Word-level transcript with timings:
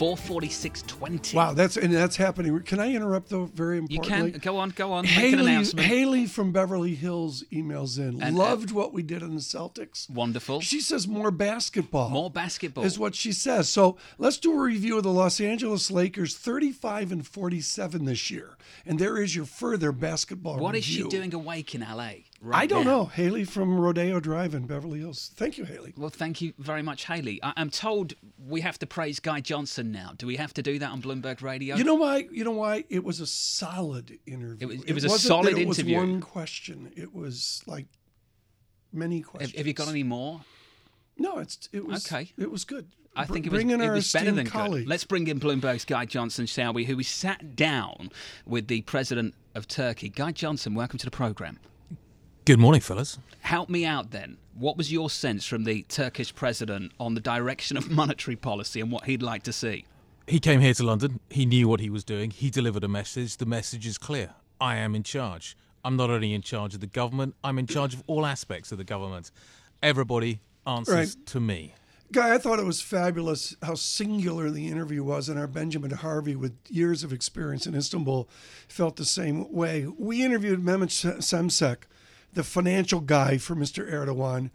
446.20. 0.00 1.34
Wow, 1.34 1.52
that's 1.52 1.76
and 1.76 1.92
that's 1.92 2.16
happening. 2.16 2.58
Can 2.60 2.80
I 2.80 2.94
interrupt 2.94 3.28
though? 3.28 3.44
Very 3.44 3.76
important. 3.76 4.26
You 4.26 4.32
can 4.32 4.40
go 4.40 4.56
on, 4.56 4.70
go 4.70 4.92
on. 4.92 5.04
Make 5.04 5.12
an 5.12 5.20
Haley, 5.20 5.52
announcement. 5.52 5.86
Haley 5.86 6.26
from 6.26 6.52
Beverly 6.52 6.94
Hills 6.94 7.44
emails 7.52 7.98
in. 7.98 8.22
And, 8.22 8.36
uh, 8.36 8.38
Loved 8.40 8.70
what 8.70 8.94
we 8.94 9.02
did 9.02 9.22
on 9.22 9.34
the 9.34 9.42
Celtics. 9.42 10.08
Wonderful. 10.08 10.62
She 10.62 10.80
says 10.80 11.06
more 11.06 11.30
basketball. 11.30 12.08
More 12.08 12.30
basketball. 12.30 12.84
is 12.84 12.98
what 12.98 13.14
she 13.14 13.32
says. 13.32 13.68
So 13.68 13.98
let's 14.16 14.38
do 14.38 14.52
a 14.52 14.62
review 14.62 14.96
of 14.96 15.02
the 15.02 15.12
Los 15.12 15.38
Angeles 15.40 15.90
Lakers, 15.90 16.34
35 16.34 17.12
and 17.12 17.26
47 17.26 18.06
this 18.06 18.30
year, 18.30 18.56
and 18.86 18.98
there 18.98 19.20
is 19.20 19.36
your 19.36 19.44
further 19.44 19.92
basketball. 19.92 20.54
Review. 20.54 20.64
What 20.64 20.76
is 20.76 20.84
she 20.84 21.02
doing 21.04 21.34
awake 21.34 21.74
in 21.74 21.82
LA? 21.82 22.12
Right 22.42 22.62
I 22.62 22.66
don't 22.66 22.86
now? 22.86 22.90
know. 22.90 23.04
Haley 23.04 23.44
from 23.44 23.78
Rodeo 23.78 24.18
Drive 24.18 24.54
in 24.54 24.66
Beverly 24.66 25.00
Hills. 25.00 25.30
Thank 25.34 25.58
you, 25.58 25.64
Haley. 25.66 25.92
Well, 25.96 26.08
thank 26.08 26.40
you 26.40 26.54
very 26.58 26.80
much, 26.82 27.04
Haley. 27.04 27.38
I- 27.42 27.52
I'm 27.56 27.68
told 27.68 28.14
we 28.48 28.62
have 28.62 28.78
to 28.78 28.86
praise 28.86 29.20
Guy 29.20 29.40
Johnson 29.40 29.92
now. 29.92 30.14
Do 30.16 30.26
we 30.26 30.36
have 30.36 30.54
to 30.54 30.62
do 30.62 30.78
that 30.78 30.90
on 30.90 31.02
Bloomberg 31.02 31.42
Radio? 31.42 31.76
You 31.76 31.84
know 31.84 31.96
why? 31.96 32.26
You 32.32 32.44
know 32.44 32.52
why? 32.52 32.84
It 32.88 33.04
was 33.04 33.20
a 33.20 33.26
solid 33.26 34.18
interview. 34.26 34.56
It 34.58 34.66
was- 34.66 34.84
it 34.84 34.92
was 34.94 35.04
a 35.04 35.08
wasn't 35.08 35.28
solid 35.28 35.54
that 35.56 35.60
it 35.60 35.68
was 35.68 35.84
one 35.84 36.20
question. 36.22 36.90
It 36.96 37.14
was 37.14 37.62
like 37.66 37.86
many 38.90 39.20
questions. 39.20 39.54
have 39.58 39.66
you 39.66 39.74
got 39.74 39.88
any 39.88 40.02
more? 40.02 40.40
No, 41.18 41.38
it's 41.38 41.68
it 41.72 41.84
was 41.84 42.06
Okay. 42.10 42.32
It 42.38 42.50
was 42.50 42.64
good. 42.64 42.86
I 43.14 43.26
think 43.26 43.44
it 43.44 43.52
was, 43.52 43.60
in 43.62 43.70
it 43.70 43.90
was 43.90 44.10
better 44.12 44.32
than 44.32 44.46
good. 44.46 44.86
Let's 44.86 45.04
bring 45.04 45.26
in 45.26 45.40
Bloomberg's 45.40 45.84
Guy 45.84 46.06
Johnson, 46.06 46.46
shall 46.46 46.72
we? 46.72 46.84
Who 46.86 46.96
we 46.96 47.02
sat 47.02 47.54
down 47.54 48.10
with 48.46 48.68
the 48.68 48.80
president 48.82 49.34
of 49.54 49.68
Turkey. 49.68 50.08
Guy 50.08 50.30
Johnson, 50.32 50.74
welcome 50.74 50.98
to 51.00 51.04
the 51.04 51.10
program. 51.10 51.58
Good 52.50 52.58
morning, 52.58 52.80
fellas. 52.80 53.16
Help 53.42 53.70
me 53.70 53.86
out 53.86 54.10
then. 54.10 54.36
What 54.58 54.76
was 54.76 54.90
your 54.90 55.08
sense 55.08 55.46
from 55.46 55.62
the 55.62 55.82
Turkish 55.84 56.34
president 56.34 56.90
on 56.98 57.14
the 57.14 57.20
direction 57.20 57.76
of 57.76 57.88
monetary 57.92 58.34
policy 58.34 58.80
and 58.80 58.90
what 58.90 59.04
he'd 59.04 59.22
like 59.22 59.44
to 59.44 59.52
see? 59.52 59.84
He 60.26 60.40
came 60.40 60.60
here 60.60 60.74
to 60.74 60.82
London. 60.82 61.20
He 61.30 61.46
knew 61.46 61.68
what 61.68 61.78
he 61.78 61.88
was 61.88 62.02
doing. 62.02 62.32
He 62.32 62.50
delivered 62.50 62.82
a 62.82 62.88
message. 62.88 63.36
The 63.36 63.46
message 63.46 63.86
is 63.86 63.98
clear. 63.98 64.30
I 64.60 64.78
am 64.78 64.96
in 64.96 65.04
charge. 65.04 65.56
I'm 65.84 65.94
not 65.94 66.10
only 66.10 66.34
in 66.34 66.42
charge 66.42 66.74
of 66.74 66.80
the 66.80 66.88
government, 66.88 67.36
I'm 67.44 67.56
in 67.56 67.68
charge 67.68 67.94
of 67.94 68.02
all 68.08 68.26
aspects 68.26 68.72
of 68.72 68.78
the 68.78 68.84
government. 68.84 69.30
Everybody 69.80 70.40
answers 70.66 71.14
Right. 71.14 71.26
to 71.26 71.38
me. 71.38 71.74
Guy, 72.10 72.34
I 72.34 72.38
thought 72.38 72.58
it 72.58 72.66
was 72.66 72.82
fabulous 72.82 73.54
how 73.62 73.76
singular 73.76 74.50
the 74.50 74.66
interview 74.66 75.04
was, 75.04 75.28
and 75.28 75.38
our 75.38 75.46
Benjamin 75.46 75.92
Harvey, 75.92 76.34
with 76.34 76.56
years 76.68 77.04
of 77.04 77.12
experience 77.12 77.68
in 77.68 77.76
Istanbul, 77.76 78.28
felt 78.66 78.96
the 78.96 79.04
same 79.04 79.52
way. 79.52 79.86
We 79.86 80.24
interviewed 80.24 80.58
Mehmet 80.64 80.88
Simsek, 80.90 81.84
the 82.32 82.44
financial 82.44 83.00
guy 83.00 83.38
for 83.38 83.54
Mr. 83.54 83.90
Erdogan, 83.90 84.50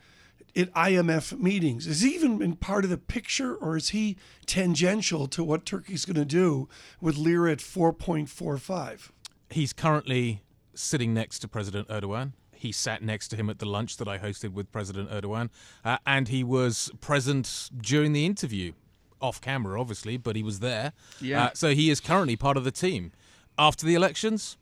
at 0.55 0.73
IMF 0.73 1.37
meetings. 1.39 1.85
Is 1.85 2.01
he 2.01 2.15
even 2.15 2.37
been 2.37 2.55
part 2.55 2.83
of 2.83 2.89
the 2.89 2.97
picture, 2.97 3.55
or 3.55 3.75
is 3.75 3.89
he 3.89 4.17
tangential 4.45 5.27
to 5.27 5.43
what 5.43 5.65
Turkey's 5.65 6.05
going 6.05 6.15
to 6.15 6.25
do 6.25 6.69
with 7.01 7.17
lira 7.17 7.51
at 7.51 7.59
4.45? 7.59 9.11
He's 9.49 9.73
currently 9.73 10.43
sitting 10.73 11.13
next 11.13 11.39
to 11.39 11.47
President 11.47 11.87
Erdogan. 11.89 12.33
He 12.53 12.71
sat 12.71 13.03
next 13.03 13.27
to 13.29 13.35
him 13.35 13.49
at 13.49 13.59
the 13.59 13.65
lunch 13.65 13.97
that 13.97 14.07
I 14.07 14.17
hosted 14.17 14.53
with 14.53 14.71
President 14.71 15.09
Erdogan, 15.09 15.49
uh, 15.83 15.97
and 16.05 16.29
he 16.29 16.43
was 16.43 16.89
present 17.01 17.69
during 17.77 18.13
the 18.13 18.25
interview, 18.25 18.73
off 19.21 19.41
camera, 19.41 19.79
obviously, 19.79 20.17
but 20.17 20.35
he 20.35 20.43
was 20.43 20.61
there. 20.61 20.93
Yeah. 21.19 21.45
Uh, 21.45 21.49
so 21.53 21.75
he 21.75 21.89
is 21.89 21.99
currently 21.99 22.35
part 22.35 22.57
of 22.57 22.63
the 22.63 22.71
team. 22.71 23.11
After 23.57 23.85
the 23.85 23.95
elections, 23.95 24.57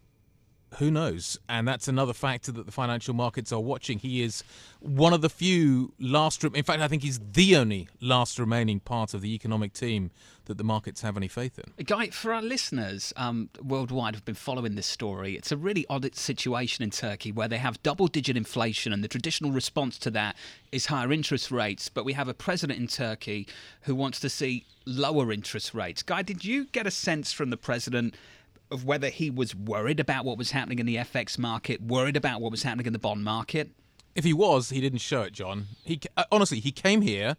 who 0.77 0.91
knows? 0.91 1.37
And 1.47 1.67
that's 1.67 1.87
another 1.87 2.13
factor 2.13 2.51
that 2.51 2.65
the 2.65 2.71
financial 2.71 3.13
markets 3.13 3.51
are 3.51 3.59
watching. 3.59 3.99
He 3.99 4.21
is 4.21 4.43
one 4.79 5.13
of 5.13 5.21
the 5.21 5.29
few 5.29 5.93
last. 5.99 6.43
In 6.43 6.63
fact, 6.63 6.81
I 6.81 6.87
think 6.87 7.03
he's 7.03 7.19
the 7.19 7.55
only 7.55 7.87
last 8.01 8.39
remaining 8.39 8.79
part 8.79 9.13
of 9.13 9.21
the 9.21 9.33
economic 9.33 9.73
team 9.73 10.11
that 10.45 10.57
the 10.57 10.63
markets 10.63 11.01
have 11.01 11.15
any 11.15 11.27
faith 11.27 11.57
in. 11.57 11.85
Guy, 11.85 12.07
for 12.09 12.33
our 12.33 12.41
listeners 12.41 13.13
um, 13.15 13.49
worldwide 13.61 14.15
who've 14.15 14.25
been 14.25 14.35
following 14.35 14.75
this 14.75 14.87
story, 14.87 15.35
it's 15.35 15.51
a 15.51 15.57
really 15.57 15.85
odd 15.89 16.13
situation 16.15 16.83
in 16.83 16.89
Turkey 16.89 17.31
where 17.31 17.47
they 17.47 17.57
have 17.57 17.81
double 17.83 18.07
digit 18.07 18.35
inflation, 18.35 18.91
and 18.91 19.03
the 19.03 19.07
traditional 19.07 19.51
response 19.51 19.97
to 19.99 20.11
that 20.11 20.35
is 20.71 20.87
higher 20.87 21.11
interest 21.11 21.49
rates. 21.49 21.87
But 21.87 22.03
we 22.03 22.13
have 22.13 22.27
a 22.27 22.33
president 22.33 22.79
in 22.79 22.87
Turkey 22.87 23.47
who 23.81 23.95
wants 23.95 24.19
to 24.21 24.29
see 24.29 24.65
lower 24.85 25.31
interest 25.31 25.73
rates. 25.73 26.03
Guy, 26.03 26.21
did 26.23 26.43
you 26.43 26.65
get 26.65 26.85
a 26.85 26.91
sense 26.91 27.31
from 27.31 27.49
the 27.49 27.57
president? 27.57 28.15
Of 28.73 28.85
whether 28.85 29.09
he 29.09 29.29
was 29.29 29.55
worried 29.55 29.99
about 29.99 30.25
what 30.25 30.37
was 30.37 30.51
happening 30.51 30.79
in 30.79 30.85
the 30.85 30.95
FX 30.97 31.37
market, 31.37 31.79
worried 31.81 32.17
about 32.17 32.41
what 32.41 32.51
was 32.51 32.63
happening 32.63 32.87
in 32.87 32.93
the 32.93 32.99
bond 32.99 33.23
market. 33.23 33.69
If 34.15 34.23
he 34.23 34.33
was, 34.33 34.69
he 34.69 34.81
didn't 34.81 34.99
show 34.99 35.21
it, 35.21 35.33
John. 35.33 35.67
He 35.83 35.99
uh, 36.17 36.23
honestly, 36.31 36.59
he 36.59 36.71
came 36.71 37.01
here. 37.01 37.37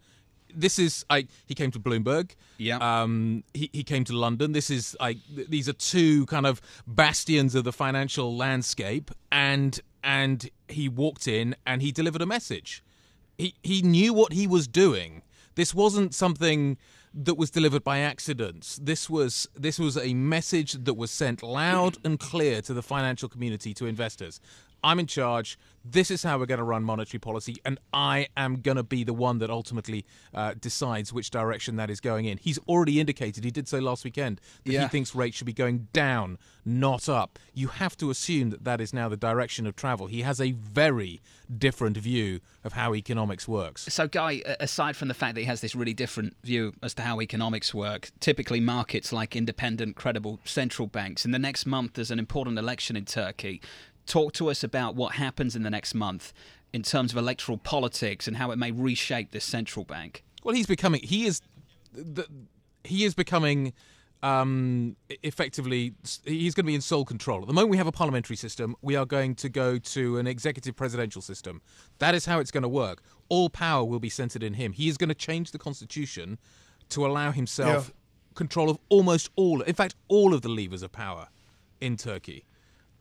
This 0.54 0.78
is 0.78 1.04
I. 1.10 1.26
He 1.46 1.54
came 1.54 1.72
to 1.72 1.80
Bloomberg. 1.80 2.36
Yeah. 2.58 2.78
Um. 2.78 3.42
He, 3.52 3.68
he 3.72 3.82
came 3.82 4.04
to 4.04 4.12
London. 4.12 4.52
This 4.52 4.70
is 4.70 4.96
like 5.00 5.18
th- 5.34 5.48
these 5.48 5.68
are 5.68 5.72
two 5.72 6.26
kind 6.26 6.46
of 6.46 6.60
bastions 6.86 7.56
of 7.56 7.64
the 7.64 7.72
financial 7.72 8.36
landscape, 8.36 9.10
and 9.32 9.80
and 10.04 10.48
he 10.68 10.88
walked 10.88 11.26
in 11.26 11.56
and 11.66 11.82
he 11.82 11.90
delivered 11.90 12.22
a 12.22 12.26
message. 12.26 12.84
He 13.36 13.54
he 13.62 13.82
knew 13.82 14.14
what 14.14 14.32
he 14.32 14.46
was 14.46 14.68
doing. 14.68 15.22
This 15.56 15.74
wasn't 15.74 16.14
something 16.14 16.76
that 17.14 17.34
was 17.34 17.50
delivered 17.50 17.84
by 17.84 17.98
accident. 17.98 18.78
This 18.82 19.08
was 19.08 19.48
this 19.54 19.78
was 19.78 19.96
a 19.96 20.14
message 20.14 20.72
that 20.72 20.94
was 20.94 21.10
sent 21.10 21.42
loud 21.42 21.98
and 22.04 22.18
clear 22.18 22.60
to 22.62 22.74
the 22.74 22.82
financial 22.82 23.28
community, 23.28 23.72
to 23.74 23.86
investors. 23.86 24.40
I'm 24.84 25.00
in 25.00 25.06
charge. 25.06 25.58
This 25.86 26.10
is 26.10 26.22
how 26.22 26.38
we're 26.38 26.46
going 26.46 26.58
to 26.58 26.64
run 26.64 26.82
monetary 26.82 27.18
policy, 27.18 27.56
and 27.64 27.78
I 27.92 28.28
am 28.38 28.60
going 28.62 28.78
to 28.78 28.82
be 28.82 29.04
the 29.04 29.12
one 29.12 29.38
that 29.38 29.50
ultimately 29.50 30.06
uh, 30.32 30.54
decides 30.58 31.12
which 31.12 31.30
direction 31.30 31.76
that 31.76 31.90
is 31.90 32.00
going 32.00 32.24
in. 32.24 32.38
He's 32.38 32.58
already 32.68 33.00
indicated, 33.00 33.44
he 33.44 33.50
did 33.50 33.68
so 33.68 33.80
last 33.80 34.02
weekend, 34.02 34.40
that 34.64 34.72
Yeah. 34.72 34.82
he 34.82 34.88
thinks 34.88 35.14
rates 35.14 35.36
should 35.36 35.46
be 35.46 35.52
going 35.52 35.88
down, 35.92 36.38
not 36.64 37.06
up. 37.08 37.38
You 37.52 37.68
have 37.68 37.98
to 37.98 38.08
assume 38.08 38.48
that 38.48 38.64
that 38.64 38.80
is 38.80 38.94
now 38.94 39.10
the 39.10 39.16
direction 39.18 39.66
of 39.66 39.76
travel. 39.76 40.06
He 40.06 40.22
has 40.22 40.40
a 40.40 40.52
very 40.52 41.20
different 41.54 41.98
view 41.98 42.40
of 42.62 42.72
how 42.72 42.94
economics 42.94 43.46
works. 43.46 43.82
So, 43.92 44.08
Guy, 44.08 44.42
aside 44.60 44.96
from 44.96 45.08
the 45.08 45.14
fact 45.14 45.34
that 45.34 45.42
he 45.42 45.46
has 45.46 45.60
this 45.60 45.74
really 45.74 45.92
different 45.92 46.34
view 46.42 46.72
as 46.82 46.94
to 46.94 47.02
how 47.02 47.20
economics 47.20 47.74
work, 47.74 48.10
typically 48.20 48.60
markets 48.60 49.12
like 49.12 49.36
independent, 49.36 49.96
credible 49.96 50.40
central 50.46 50.88
banks. 50.88 51.26
In 51.26 51.30
the 51.32 51.38
next 51.38 51.66
month, 51.66 51.92
there's 51.94 52.10
an 52.10 52.18
important 52.18 52.58
election 52.58 52.96
in 52.96 53.04
Turkey. 53.04 53.60
Talk 54.06 54.32
to 54.34 54.50
us 54.50 54.62
about 54.62 54.94
what 54.94 55.14
happens 55.14 55.56
in 55.56 55.62
the 55.62 55.70
next 55.70 55.94
month 55.94 56.32
in 56.72 56.82
terms 56.82 57.12
of 57.12 57.18
electoral 57.18 57.58
politics 57.58 58.26
and 58.28 58.36
how 58.36 58.50
it 58.50 58.56
may 58.58 58.70
reshape 58.70 59.30
this 59.30 59.44
central 59.44 59.84
bank. 59.84 60.22
Well, 60.42 60.54
he's 60.54 60.66
becoming. 60.66 61.00
He 61.02 61.26
is. 61.26 61.40
The, 61.92 62.26
he 62.84 63.04
is 63.04 63.14
becoming. 63.14 63.72
Um, 64.22 64.96
effectively, 65.22 65.92
he's 66.24 66.54
going 66.54 66.64
to 66.64 66.66
be 66.66 66.74
in 66.74 66.80
sole 66.80 67.04
control. 67.04 67.42
At 67.42 67.46
the 67.46 67.52
moment, 67.52 67.70
we 67.72 67.76
have 67.76 67.86
a 67.86 67.92
parliamentary 67.92 68.36
system. 68.36 68.74
We 68.80 68.96
are 68.96 69.04
going 69.04 69.34
to 69.34 69.50
go 69.50 69.76
to 69.78 70.16
an 70.16 70.26
executive 70.26 70.74
presidential 70.74 71.20
system. 71.20 71.60
That 71.98 72.14
is 72.14 72.24
how 72.24 72.38
it's 72.38 72.50
going 72.50 72.62
to 72.62 72.68
work. 72.68 73.02
All 73.28 73.50
power 73.50 73.84
will 73.84 74.00
be 74.00 74.08
centered 74.08 74.42
in 74.42 74.54
him. 74.54 74.72
He 74.72 74.88
is 74.88 74.96
going 74.96 75.10
to 75.10 75.14
change 75.14 75.50
the 75.50 75.58
constitution 75.58 76.38
to 76.88 77.04
allow 77.04 77.32
himself 77.32 77.88
Yeah. 77.88 77.94
control 78.34 78.70
of 78.70 78.78
almost 78.88 79.28
all, 79.36 79.60
in 79.60 79.74
fact, 79.74 79.94
all 80.08 80.32
of 80.32 80.40
the 80.40 80.48
levers 80.48 80.82
of 80.82 80.90
power 80.90 81.28
in 81.82 81.98
Turkey. 81.98 82.46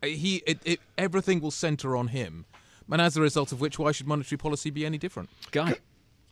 Uh, 0.03 0.07
He, 0.07 0.43
it, 0.45 0.59
it, 0.65 0.79
everything 0.97 1.39
will 1.39 1.51
center 1.51 1.95
on 1.95 2.09
him, 2.09 2.45
and 2.91 3.01
as 3.01 3.15
a 3.17 3.21
result 3.21 3.51
of 3.51 3.61
which, 3.61 3.79
why 3.79 3.91
should 3.91 4.07
monetary 4.07 4.37
policy 4.37 4.69
be 4.69 4.85
any 4.85 4.97
different? 4.97 5.29
Guy, 5.51 5.75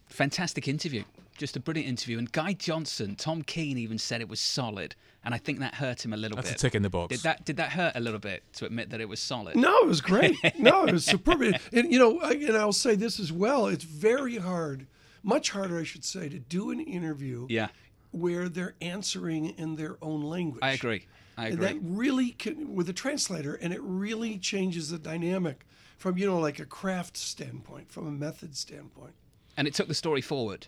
fantastic 0.08 0.68
interview. 0.68 1.04
Just 1.38 1.56
a 1.56 1.60
brilliant 1.60 1.88
interview. 1.90 2.20
And 2.20 2.32
Guy 2.32 2.54
Johnson, 2.54 3.16
Tom 3.16 3.42
Keene 3.42 3.78
even 3.78 3.98
said 3.98 4.22
it 4.22 4.30
was 4.30 4.40
solid. 4.40 4.96
And 5.24 5.34
I 5.34 5.38
think 5.38 5.60
that 5.60 5.76
hurt 5.76 6.04
him 6.06 6.14
a 6.14 6.18
little 6.18 6.36
That's 6.36 6.50
a 6.50 6.54
bit. 6.54 6.60
tick 6.60 6.76
in 6.76 6.84
the 6.84 6.90
box. 6.90 7.16
Did 7.16 7.24
that, 7.24 7.46
did 7.46 7.58
that 7.58 7.72
hurt 7.72 7.94
a 7.96 8.00
little 8.00 8.20
bit 8.20 8.44
to 8.54 8.66
admit 8.66 8.90
that 8.90 9.00
it 9.02 9.08
was 9.10 9.20
solid? 9.20 9.56
No, 9.56 9.76
it 9.80 9.88
was 9.88 10.02
great. 10.02 10.36
No, 10.60 10.84
it 10.86 10.92
was 10.94 11.06
superb. 11.06 11.42
And 11.72 11.92
you 11.92 11.98
know, 12.00 12.20
I- 12.20 12.34
and 12.34 12.58
I'll 12.58 12.74
say 12.74 12.96
this 12.96 13.20
as 13.20 13.32
well. 13.32 13.68
It's 13.68 13.84
very 13.84 14.38
hard, 14.38 14.86
much 15.24 15.52
harder, 15.52 15.80
I 15.80 15.84
should 15.84 16.04
say, 16.04 16.28
to 16.30 16.38
do 16.38 16.70
an 16.72 16.80
interview 16.80 17.48
Yeah. 17.50 17.70
where 18.12 18.50
they're 18.50 18.76
answering 18.82 19.46
in 19.58 19.76
their 19.78 19.98
own 20.02 20.22
language. 20.22 20.60
I 20.64 20.72
agree. 20.72 21.06
I 21.42 21.48
And 21.48 21.62
that 21.62 21.78
really 21.82 22.32
can, 22.32 22.76
with 22.76 22.88
a 22.90 22.94
translator, 22.94 23.56
and 23.56 23.74
it 23.74 23.82
really 23.82 24.38
changes 24.38 24.90
the 24.90 25.00
dynamic 25.00 25.66
from 25.98 26.18
you 26.18 26.26
know 26.28 26.40
like 26.40 26.60
a 26.60 26.66
craft 26.66 27.18
standpoint, 27.18 27.92
from 27.92 28.08
a 28.08 28.12
method 28.12 28.56
standpoint. 28.56 29.14
and 29.58 29.68
it 29.68 29.74
took 29.74 29.88
the 29.88 29.94
story 29.94 30.22
forward. 30.22 30.68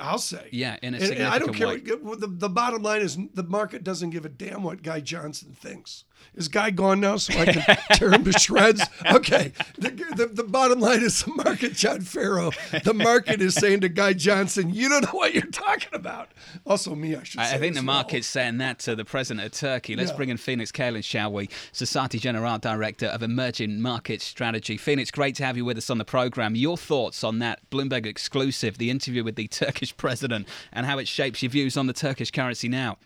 I'll 0.00 0.18
say. 0.18 0.48
Yeah, 0.50 0.76
in 0.82 0.94
a 0.94 0.98
And- 0.98 1.12
and 1.12 1.22
I 1.26 1.38
don't 1.38 1.52
care. 1.54 1.68
what- 1.68 2.20
The, 2.20 2.26
the 2.26 2.48
bottom 2.48 2.82
line 2.82 3.02
is 3.02 3.18
the 3.34 3.42
market 3.44 3.84
doesn't 3.84 4.10
give 4.10 4.24
a 4.24 4.28
damn 4.28 4.62
what 4.62 4.82
Guy 4.82 5.00
Johnson 5.00 5.54
thinks. 5.58 6.04
Is 6.34 6.48
Guy 6.48 6.70
gone 6.70 6.98
now 7.00 7.16
so 7.16 7.38
I 7.38 7.44
can 7.46 7.76
tear 7.92 8.10
him 8.12 8.24
to 8.24 8.32
shreds? 8.32 8.82
Okay. 9.12 9.52
The, 9.78 9.90
the, 10.16 10.26
the 10.26 10.42
bottom 10.42 10.80
line 10.80 11.00
is 11.02 11.22
the 11.22 11.30
market, 11.32 11.74
John 11.74 12.00
Ferro, 12.00 12.50
the 12.82 12.92
market 12.94 13.40
is 13.40 13.54
saying 13.54 13.82
to 13.82 13.88
Guy 13.88 14.14
Johnson, 14.14 14.70
you 14.74 14.88
don't 14.88 15.04
know 15.04 15.10
what 15.12 15.32
you're 15.32 15.44
talking 15.46 15.90
about. 15.94 16.30
Also, 16.66 16.94
me, 16.96 17.14
I 17.14 17.22
should 17.22 17.40
say. 17.40 17.46
I 17.52 17.54
I 17.54 17.58
think 17.58 17.74
the 17.74 17.80
well. 17.80 17.94
market's 17.96 18.26
saying 18.26 18.58
that 18.58 18.80
to 18.80 18.96
the 18.96 19.04
president 19.04 19.46
of 19.46 19.52
Turkey. 19.52 19.94
Let's 19.94 20.10
Yeah. 20.10 20.16
bring 20.16 20.28
in 20.30 20.38
Phoenix 20.38 20.72
Kalen, 20.72 21.04
shall 21.04 21.32
we? 21.32 21.48
Societe 21.70 22.18
Generale 22.18 22.58
Director 22.58 23.06
of 23.06 23.22
Emerging 23.22 23.80
Market 23.80 24.20
Strategy. 24.20 24.76
Phoenix, 24.76 25.12
great 25.12 25.36
to 25.36 25.44
have 25.44 25.56
you 25.56 25.64
with 25.64 25.78
us 25.78 25.88
on 25.88 25.98
the 25.98 26.04
program. 26.04 26.56
Your 26.56 26.76
thoughts 26.76 27.22
on 27.22 27.38
that 27.40 27.68
Bloomberg 27.70 28.06
exclusive, 28.06 28.78
the 28.78 28.90
interview 28.90 29.22
with 29.22 29.36
the 29.36 29.46
Turkish 29.58 29.96
president, 29.96 30.48
and 30.72 30.86
how 30.86 30.98
it 30.98 31.08
shapes 31.08 31.42
your 31.42 31.50
views 31.50 31.76
on 31.76 31.86
the 31.86 31.92
Turkish 31.92 32.30
currency 32.30 32.68
now? 32.68 32.98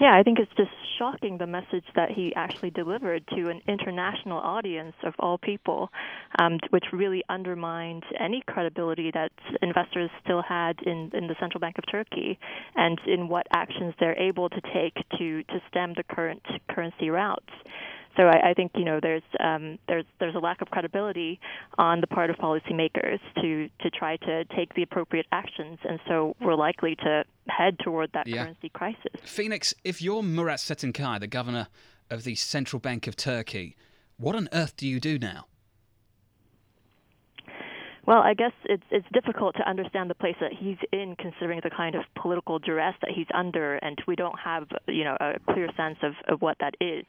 Yeah, 0.00 0.18
I 0.18 0.22
think 0.22 0.38
it's 0.38 0.50
just 0.56 0.70
shocking 0.98 1.38
the 1.38 1.46
message 1.46 1.84
that 1.94 2.10
he 2.10 2.34
actually 2.34 2.70
delivered 2.70 3.24
to 3.36 3.50
an 3.50 3.60
international 3.68 4.38
audience 4.38 4.94
of 5.04 5.14
all 5.18 5.38
people, 5.38 5.90
um, 6.40 6.58
which 6.70 6.86
really 6.92 7.22
undermined 7.28 8.02
any 8.18 8.42
credibility 8.46 9.10
that 9.12 9.32
investors 9.60 10.10
still 10.24 10.42
had 10.42 10.80
in, 10.84 11.10
in 11.14 11.28
the 11.28 11.36
Central 11.38 11.60
Bank 11.60 11.78
of 11.78 11.84
Turkey 11.90 12.38
and 12.74 13.00
in 13.06 13.28
what 13.28 13.46
actions 13.52 13.94
they're 14.00 14.18
able 14.18 14.48
to 14.48 14.60
take 14.74 14.94
to, 15.18 15.42
to 15.44 15.60
stem 15.68 15.94
the 15.96 16.02
current 16.02 16.42
currency 16.68 17.10
routes. 17.10 17.52
So 18.16 18.24
I, 18.24 18.50
I 18.50 18.54
think 18.54 18.72
you 18.74 18.84
know 18.84 19.00
there's 19.00 19.22
um, 19.40 19.78
there's 19.88 20.04
there's 20.20 20.34
a 20.34 20.38
lack 20.38 20.60
of 20.60 20.70
credibility 20.70 21.40
on 21.78 22.00
the 22.00 22.06
part 22.06 22.30
of 22.30 22.36
policymakers 22.36 23.20
to 23.40 23.68
to 23.80 23.90
try 23.90 24.16
to 24.18 24.44
take 24.56 24.74
the 24.74 24.82
appropriate 24.82 25.26
actions, 25.32 25.78
and 25.88 25.98
so 26.06 26.36
we're 26.40 26.54
likely 26.54 26.94
to 26.96 27.24
head 27.48 27.78
toward 27.78 28.10
that 28.12 28.26
Yeah. 28.26 28.44
currency 28.44 28.68
crisis. 28.68 29.12
Phoenix, 29.24 29.74
if 29.84 30.00
you're 30.02 30.22
Murat 30.22 30.58
Cetinkaya, 30.58 31.20
the 31.20 31.26
governor 31.26 31.68
of 32.10 32.24
the 32.24 32.34
Central 32.34 32.80
Bank 32.80 33.06
of 33.06 33.16
Turkey, 33.16 33.76
what 34.18 34.34
on 34.36 34.48
earth 34.52 34.76
do 34.76 34.86
you 34.86 35.00
do 35.00 35.18
now? 35.18 35.46
Well, 38.04 38.20
I 38.20 38.34
guess 38.34 38.52
it's 38.64 38.82
it's 38.90 39.06
difficult 39.12 39.54
to 39.56 39.68
understand 39.68 40.10
the 40.10 40.14
place 40.14 40.34
that 40.40 40.52
he's 40.52 40.78
in, 40.92 41.14
considering 41.18 41.60
the 41.62 41.70
kind 41.70 41.94
of 41.94 42.02
political 42.20 42.58
duress 42.58 42.94
that 43.00 43.10
he's 43.14 43.28
under, 43.32 43.76
and 43.76 43.96
we 44.08 44.16
don't 44.16 44.38
have 44.38 44.66
you 44.88 45.04
know 45.04 45.16
a 45.20 45.34
clear 45.52 45.68
sense 45.76 45.98
of, 46.02 46.14
of 46.28 46.42
what 46.42 46.56
that 46.60 46.74
is. 46.80 47.04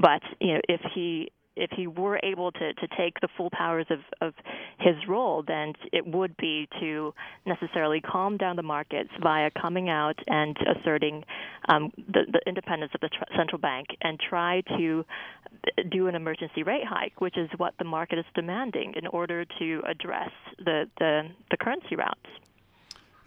But 0.00 0.22
you 0.40 0.54
know, 0.54 0.60
if 0.68 0.80
he 0.94 1.30
if 1.56 1.70
he 1.76 1.86
were 1.86 2.18
able 2.22 2.52
to, 2.52 2.72
to 2.74 2.88
take 2.96 3.20
the 3.20 3.28
full 3.36 3.50
powers 3.50 3.86
of, 3.90 3.98
of 4.20 4.34
his 4.78 4.94
role, 5.08 5.42
then 5.46 5.74
it 5.92 6.06
would 6.06 6.36
be 6.36 6.68
to 6.80 7.12
necessarily 7.46 8.00
calm 8.00 8.36
down 8.36 8.56
the 8.56 8.62
markets 8.62 9.10
via 9.22 9.50
coming 9.60 9.88
out 9.88 10.18
and 10.26 10.56
asserting 10.76 11.24
um, 11.68 11.92
the, 11.96 12.22
the 12.32 12.40
independence 12.46 12.92
of 12.94 13.00
the 13.00 13.08
tr- 13.08 13.36
central 13.36 13.60
bank 13.60 13.88
and 14.02 14.18
try 14.18 14.62
to 14.78 15.04
do 15.90 16.06
an 16.06 16.14
emergency 16.14 16.62
rate 16.62 16.84
hike, 16.86 17.20
which 17.20 17.36
is 17.36 17.48
what 17.56 17.74
the 17.78 17.84
market 17.84 18.18
is 18.18 18.24
demanding 18.34 18.94
in 18.96 19.06
order 19.08 19.44
to 19.58 19.82
address 19.86 20.30
the, 20.58 20.88
the, 20.98 21.22
the 21.50 21.56
currency 21.56 21.96
routes. 21.96 22.18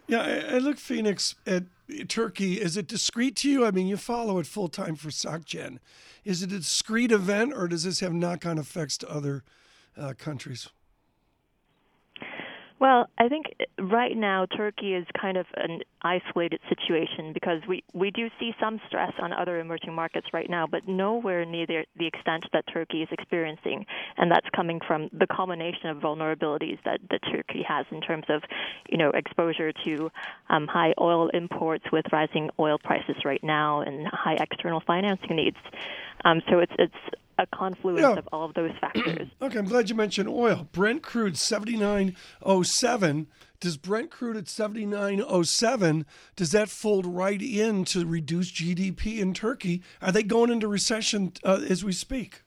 Yeah, 0.06 0.20
I, 0.20 0.56
I 0.56 0.58
look, 0.58 0.78
Phoenix, 0.78 1.34
at 1.46 1.64
Turkey. 2.08 2.60
Is 2.60 2.76
it 2.76 2.86
discreet 2.86 3.36
to 3.36 3.50
you? 3.50 3.66
I 3.66 3.70
mean, 3.70 3.86
you 3.86 3.96
follow 3.96 4.38
it 4.38 4.46
full 4.46 4.68
time 4.68 4.96
for 4.96 5.10
SocGen. 5.10 5.78
Is 6.24 6.42
it 6.42 6.52
a 6.52 6.58
discreet 6.58 7.12
event, 7.12 7.52
or 7.54 7.68
does 7.68 7.84
this 7.84 8.00
have 8.00 8.12
knock 8.12 8.46
on 8.46 8.58
effects 8.58 8.96
to 8.98 9.10
other 9.10 9.44
uh, 9.96 10.14
countries? 10.16 10.68
Well, 12.80 13.08
I 13.18 13.28
think 13.28 13.46
right 13.78 14.16
now 14.16 14.46
Turkey 14.46 14.94
is 14.94 15.06
kind 15.18 15.36
of 15.36 15.46
an 15.56 15.80
isolated 16.02 16.60
situation 16.68 17.32
because 17.32 17.60
we, 17.68 17.84
we 17.94 18.10
do 18.10 18.28
see 18.40 18.52
some 18.60 18.80
stress 18.88 19.12
on 19.20 19.32
other 19.32 19.60
emerging 19.60 19.94
markets 19.94 20.26
right 20.32 20.50
now, 20.50 20.66
but 20.66 20.88
nowhere 20.88 21.44
near 21.44 21.66
the, 21.66 22.06
extent 22.06 22.44
that 22.52 22.64
Turkey 22.72 23.02
is 23.02 23.08
experiencing. 23.12 23.86
And 24.16 24.30
that's 24.30 24.46
coming 24.54 24.80
from 24.86 25.08
the 25.12 25.26
combination 25.26 25.88
of 25.88 25.98
vulnerabilities 25.98 26.78
that, 26.84 27.00
that 27.10 27.20
Turkey 27.32 27.64
has 27.66 27.86
in 27.92 28.00
terms 28.00 28.24
of, 28.28 28.42
you 28.88 28.98
know, 28.98 29.10
exposure 29.10 29.72
to 29.84 30.10
um, 30.50 30.66
high 30.66 30.94
oil 31.00 31.28
imports 31.28 31.84
with 31.92 32.04
rising 32.12 32.50
oil 32.58 32.78
prices 32.78 33.16
right 33.24 33.42
now 33.42 33.82
and 33.82 34.06
high 34.08 34.34
external 34.34 34.80
financing 34.84 35.36
needs. 35.36 35.56
Um, 36.24 36.42
so 36.50 36.58
it's 36.58 36.72
it's 36.78 36.94
a 37.38 37.46
confluence 37.46 38.00
Yeah. 38.02 38.18
of 38.18 38.28
all 38.32 38.44
of 38.44 38.54
those 38.54 38.72
factors. 38.80 39.28
Okay, 39.42 39.58
I'm 39.58 39.66
glad 39.66 39.88
you 39.90 39.94
mentioned 39.94 40.28
oil. 40.28 40.68
Brent 40.72 41.02
crude 41.02 41.34
79.07. 41.34 43.26
Does 43.60 43.76
Brent 43.76 44.10
crude 44.10 44.36
at 44.36 44.44
79.07 44.44 46.04
does 46.36 46.52
that 46.52 46.68
fold 46.68 47.06
right 47.06 47.40
in 47.40 47.84
to 47.86 48.04
reduce 48.06 48.50
GDP 48.52 49.18
in 49.20 49.32
Turkey? 49.34 49.82
Are 50.02 50.12
they 50.12 50.22
going 50.22 50.50
into 50.50 50.68
recession 50.68 51.32
uh, 51.44 51.60
as 51.68 51.82
we 51.84 51.92
speak? 51.92 52.42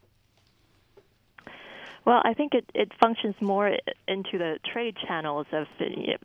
Well, 2.05 2.21
I 2.23 2.33
think 2.33 2.53
it, 2.53 2.65
it 2.73 2.91
functions 3.01 3.35
more 3.41 3.67
into 4.07 4.37
the 4.37 4.59
trade 4.71 4.95
channels 5.07 5.45
of 5.51 5.67
it 5.79 6.21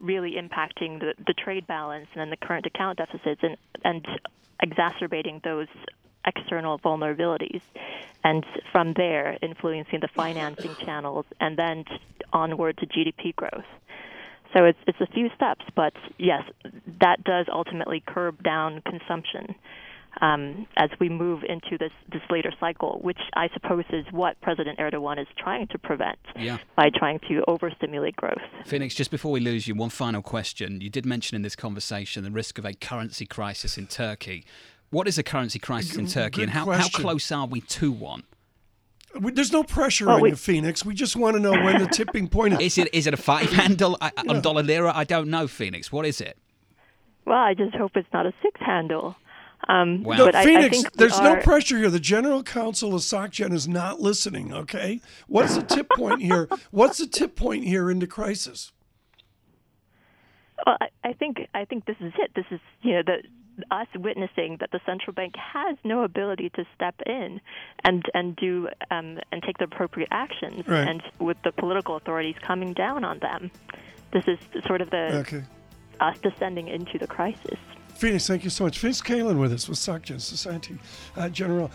really 0.00 0.32
impacting 0.32 1.00
the, 1.00 1.14
the 1.26 1.34
trade 1.34 1.66
balance 1.66 2.06
and 2.14 2.20
then 2.20 2.30
the 2.30 2.36
current 2.36 2.66
account 2.66 2.98
deficits 2.98 3.40
and, 3.42 3.56
and 3.84 4.06
exacerbating 4.62 5.40
those 5.42 5.66
external 6.26 6.78
vulnerabilities. 6.78 7.62
And 8.22 8.44
from 8.72 8.94
there, 8.94 9.36
influencing 9.42 10.00
the 10.00 10.08
financing 10.08 10.74
channels 10.76 11.26
and 11.40 11.58
then 11.58 11.84
onward 12.32 12.78
to 12.78 12.86
GDP 12.86 13.34
growth. 13.36 13.64
So 14.56 14.64
it's, 14.64 14.78
it's 14.86 15.00
a 15.00 15.06
few 15.06 15.28
steps, 15.34 15.64
but 15.74 15.94
yes, 16.18 16.42
that 17.00 17.24
does 17.24 17.46
ultimately 17.52 18.02
curb 18.06 18.42
down 18.42 18.82
consumption 18.86 19.54
um, 20.20 20.66
as 20.76 20.90
we 21.00 21.08
move 21.08 21.42
into 21.44 21.76
this, 21.78 21.92
this 22.12 22.22
later 22.30 22.52
cycle, 22.60 22.98
which 23.02 23.18
I 23.34 23.48
suppose 23.52 23.84
is 23.90 24.06
what 24.10 24.40
President 24.40 24.78
Erdogan 24.78 25.20
is 25.20 25.26
trying 25.36 25.66
to 25.68 25.78
prevent 25.78 26.18
Yeah. 26.36 26.58
by 26.76 26.90
trying 26.94 27.20
to 27.28 27.42
overstimulate 27.48 28.16
growth. 28.16 28.42
Phoenix, 28.64 28.94
just 28.94 29.10
before 29.10 29.32
we 29.32 29.40
lose 29.40 29.66
you, 29.66 29.74
one 29.74 29.90
final 29.90 30.22
question. 30.22 30.80
You 30.80 30.90
did 30.90 31.06
mention 31.06 31.36
in 31.36 31.42
this 31.42 31.56
conversation 31.56 32.22
the 32.24 32.30
risk 32.30 32.58
of 32.58 32.64
a 32.64 32.74
currency 32.74 33.26
crisis 33.26 33.76
in 33.76 33.86
Turkey. 33.86 34.44
What 34.94 35.08
is 35.08 35.18
a 35.18 35.24
currency 35.24 35.58
crisis 35.58 35.96
in 35.96 36.04
Good- 36.04 36.12
Turkey, 36.12 36.42
and 36.42 36.50
how, 36.52 36.70
how 36.70 36.88
close 36.88 37.32
are 37.32 37.46
we 37.46 37.60
to 37.62 37.90
one? 37.90 38.22
We- 39.20 39.32
There's 39.32 39.52
no 39.52 39.64
pressure 39.64 40.06
Well, 40.06 40.16
on 40.16 40.22
we- 40.22 40.30
you, 40.30 40.36
Phoenix. 40.36 40.84
We 40.84 40.94
just 40.94 41.16
want 41.16 41.34
to 41.36 41.40
know 41.40 41.50
when 41.50 41.80
the 41.80 41.88
tipping 41.88 42.28
point 42.28 42.54
is. 42.54 42.60
Is 42.60 42.78
it 42.78 42.94
is 42.94 43.06
it 43.08 43.12
a 43.14 43.16
five 43.16 43.50
handle 43.50 43.98
I- 44.00 44.12
on 44.28 44.40
dollar 44.40 44.62
lira? 44.62 44.92
I 44.94 45.02
don't 45.04 45.28
know, 45.30 45.48
Phoenix. 45.48 45.90
What 45.90 46.06
is 46.06 46.20
it? 46.20 46.38
Well, 47.26 47.36
I 47.38 47.54
just 47.54 47.74
hope 47.74 47.96
it's 47.96 48.08
not 48.12 48.24
a 48.24 48.32
six 48.40 48.60
handle. 48.60 49.16
Um, 49.66 50.04
Well- 50.04 50.18
No, 50.18 50.24
but 50.26 50.36
I, 50.36 50.42
I 50.42 50.44
Phoenix, 50.44 50.76
think 50.76 50.90
we 50.94 50.98
there's 50.98 51.20
no 51.20 51.36
pressure 51.36 51.76
here. 51.78 51.90
The 51.90 51.98
General 51.98 52.44
Counsel 52.44 52.94
of 52.94 53.00
SocGen 53.02 53.52
is 53.52 53.66
not 53.66 53.98
listening, 54.00 54.52
okay? 54.54 55.00
What's 55.26 55.56
the 55.56 55.62
tip 55.62 55.88
point 55.90 56.22
here? 56.22 56.48
What's 56.70 56.98
the 56.98 57.06
tip 57.08 57.34
point 57.34 57.64
here 57.64 57.90
into 57.90 58.06
crisis? 58.06 58.70
Well, 60.64 60.76
I, 60.80 60.88
I 61.08 61.12
think 61.14 61.38
I 61.52 61.64
think 61.64 61.84
this 61.86 61.96
is 62.00 62.12
it. 62.18 62.30
This 62.36 62.44
is 62.52 62.60
you 62.82 62.92
know 62.94 63.02
the 63.04 63.22
us 63.70 63.86
witnessing 63.96 64.56
that 64.60 64.70
the 64.72 64.80
central 64.86 65.12
bank 65.12 65.34
has 65.36 65.76
no 65.84 66.02
ability 66.04 66.50
to 66.50 66.64
step 66.74 66.94
in 67.06 67.40
and 67.84 68.04
and 68.14 68.36
do 68.36 68.68
um, 68.90 69.18
and 69.32 69.42
take 69.42 69.58
the 69.58 69.64
appropriate 69.64 70.08
actions, 70.10 70.66
Right. 70.66 70.86
and 70.88 71.02
with 71.18 71.36
the 71.44 71.52
political 71.52 71.96
authorities 71.96 72.36
coming 72.42 72.72
down 72.72 73.04
on 73.04 73.18
them, 73.20 73.50
this 74.12 74.24
is 74.26 74.38
sort 74.66 74.80
of 74.80 74.90
the 74.90 75.18
Okay. 75.18 75.42
us 76.00 76.18
descending 76.18 76.68
into 76.68 76.98
the 76.98 77.06
crisis. 77.06 77.58
Phoenix, 77.94 78.26
thank 78.26 78.42
you 78.42 78.50
so 78.50 78.64
much. 78.64 78.78
Phoenix 78.78 79.00
Kalen 79.00 79.38
with 79.38 79.52
us 79.52 79.68
with 79.68 79.78
SocGen, 79.78 80.20
Society 80.20 80.76
uh, 81.16 81.28
General. 81.28 81.70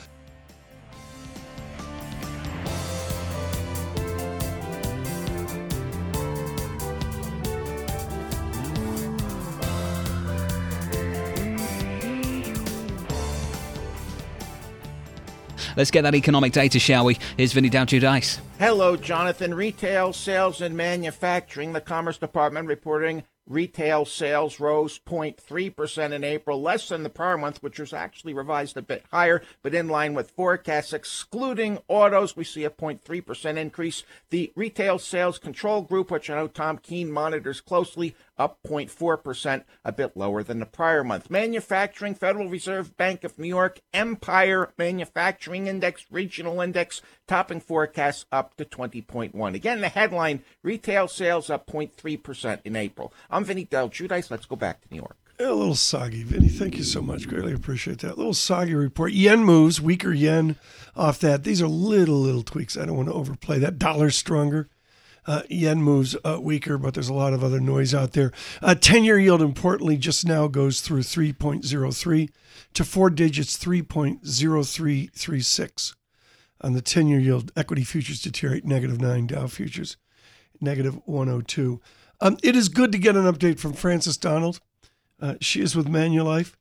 Let's 15.75 15.91
get 15.91 16.03
that 16.03 16.15
economic 16.15 16.53
data, 16.53 16.79
shall 16.79 17.05
we? 17.05 17.17
Here's 17.37 17.53
Vinny 17.53 17.69
Del 17.69 17.85
Giudice. 17.85 18.39
Hello, 18.57 18.95
Jonathan. 18.95 19.53
Retail 19.53 20.13
sales 20.13 20.61
and 20.61 20.75
manufacturing. 20.75 21.73
The 21.73 21.81
Commerce 21.81 22.17
Department 22.17 22.67
reporting 22.67 23.23
retail 23.49 24.05
sales 24.05 24.59
rose 24.59 24.99
0.3% 24.99 26.11
in 26.11 26.23
April, 26.23 26.61
less 26.61 26.87
than 26.89 27.03
the 27.03 27.09
prior 27.09 27.37
month, 27.37 27.61
which 27.61 27.79
was 27.79 27.91
actually 27.91 28.33
revised 28.33 28.77
a 28.77 28.81
bit 28.81 29.03
higher, 29.11 29.41
but 29.63 29.73
in 29.73 29.89
line 29.89 30.13
with 30.13 30.31
forecasts. 30.31 30.93
Excluding 30.93 31.79
autos, 31.87 32.37
we 32.37 32.43
see 32.43 32.63
a 32.63 32.69
0.3% 32.69 33.57
increase. 33.57 34.03
The 34.29 34.53
Retail 34.55 34.99
Sales 34.99 35.39
Control 35.39 35.81
Group, 35.81 36.11
which 36.11 36.29
I 36.29 36.35
know 36.35 36.47
Tom 36.47 36.77
Keene 36.77 37.11
monitors 37.11 37.59
closely, 37.59 38.15
up 38.39 38.57
0.4%, 38.65 39.63
a 39.83 39.91
bit 39.91 40.15
lower 40.15 40.41
than 40.41 40.59
the 40.59 40.65
prior 40.65 41.03
month. 41.03 41.29
Manufacturing, 41.29 42.15
Federal 42.15 42.49
Reserve 42.49 42.95
Bank 42.97 43.23
of 43.23 43.37
New 43.37 43.47
York, 43.47 43.81
Empire 43.93 44.73
Manufacturing 44.77 45.67
Index, 45.67 46.05
Regional 46.09 46.61
Index, 46.61 47.01
topping 47.27 47.59
forecasts 47.59 48.25
up 48.31 48.55
to 48.55 48.65
20.1. 48.65 49.53
Again, 49.53 49.81
the 49.81 49.89
headline 49.89 50.43
retail 50.63 51.07
sales 51.07 51.49
up 51.49 51.67
0.3% 51.67 52.59
in 52.63 52.75
April. 52.75 53.13
I'm 53.29 53.43
Vinny 53.43 53.65
Del 53.65 53.89
Giudice. 53.89 54.31
Let's 54.31 54.45
go 54.45 54.55
back 54.55 54.81
to 54.81 54.87
New 54.89 54.97
York. 54.97 55.17
A 55.41 55.53
little 55.53 55.75
soggy, 55.75 56.23
Vinny. 56.23 56.49
Thank 56.49 56.75
you 56.75 56.83
so 56.83 57.01
much. 57.01 57.25
Greatly 57.25 57.53
appreciate 57.53 57.99
that. 57.99 58.15
A 58.15 58.15
little 58.15 58.33
soggy 58.33 58.75
report. 58.75 59.13
Yen 59.13 59.45
moves, 59.45 59.79
weaker 59.79 60.11
yen 60.11 60.57
off 60.97 61.19
that. 61.19 61.45
These 61.45 61.61
are 61.61 61.67
little, 61.67 62.19
little 62.19 62.43
tweaks. 62.43 62.75
I 62.75 62.85
don't 62.85 62.97
want 62.97 63.07
to 63.07 63.13
overplay 63.13 63.57
that. 63.59 63.79
Dollar 63.79 64.09
stronger. 64.09 64.67
Uh, 65.29 65.43
yen 65.47 65.79
moves 65.79 66.17
uh, 66.25 66.39
weaker, 66.41 66.75
but 66.79 66.95
there's 66.95 67.07
a 67.07 67.13
lot 67.13 67.33
of 67.33 67.43
other 67.43 67.59
noise 67.59 67.93
out 67.93 68.13
there. 68.13 68.31
Uh, 68.63 68.73
10 68.73 69.03
year 69.03 69.19
yield, 69.19 69.43
importantly, 69.43 69.95
just 69.95 70.25
now 70.25 70.47
goes 70.47 70.81
through 70.81 71.01
3.03 71.01 72.29
to 72.73 72.83
four 72.83 73.11
digits, 73.11 73.55
3.0336. 73.55 75.95
On 76.61 76.73
the 76.73 76.81
10 76.81 77.07
year 77.07 77.19
yield, 77.19 77.51
equity 77.55 77.83
futures 77.83 78.23
deteriorate 78.23 78.65
negative 78.65 78.99
nine, 78.99 79.27
Dow 79.27 79.45
futures 79.45 79.97
negative 80.59 80.99
102. 81.05 81.79
Um, 82.21 82.37
it 82.41 82.55
is 82.55 82.67
good 82.67 82.91
to 82.91 82.97
get 82.97 83.15
an 83.15 83.31
update 83.31 83.59
from 83.59 83.73
Frances 83.73 84.17
Donald. 84.17 84.59
Uh, 85.21 85.35
she 85.39 85.61
is 85.61 85.75
with 85.75 85.87
Manulife 85.87 86.55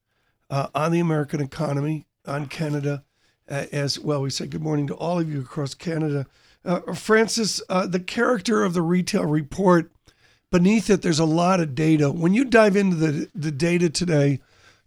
uh, 0.51 0.67
on 0.75 0.93
the 0.93 1.01
American 1.01 1.41
economy, 1.41 2.07
on 2.27 2.49
Canada 2.49 3.03
uh, 3.49 3.65
as 3.73 3.99
well. 3.99 4.21
We 4.21 4.29
say 4.29 4.47
good 4.47 4.61
morning 4.61 4.87
to 4.89 4.95
all 4.95 5.19
of 5.19 5.33
you 5.33 5.41
across 5.41 5.73
Canada. 5.73 6.27
Uh, 6.69 6.93
Frances, 6.93 7.63
uh, 7.71 7.87
the 7.87 7.99
character 7.99 8.63
of 8.63 8.75
the 8.75 8.83
retail 8.83 9.25
report, 9.25 9.91
beneath 10.53 10.91
it, 10.91 11.01
there's 11.01 11.19
a 11.19 11.25
lot 11.25 11.61
of 11.61 11.75
data. 11.75 12.13
When 12.13 12.35
you 12.35 12.45
dive 12.45 12.77
into 12.77 12.95
the, 12.95 13.31
the 13.35 13.51
data 13.51 13.89
today 13.89 14.41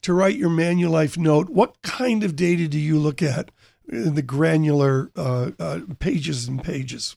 to 0.04 0.14
write 0.14 0.36
your 0.36 0.52
Manulife 0.52 1.18
note, 1.18 1.50
what 1.50 1.82
kind 1.82 2.24
of 2.24 2.36
data 2.36 2.68
do 2.68 2.78
you 2.78 3.00
look 3.00 3.24
at 3.24 3.50
in 3.90 4.14
the 4.14 4.22
granular 4.22 5.10
uh, 5.16 5.80
pages 5.98 6.48
and 6.48 6.64
pages? 6.64 7.16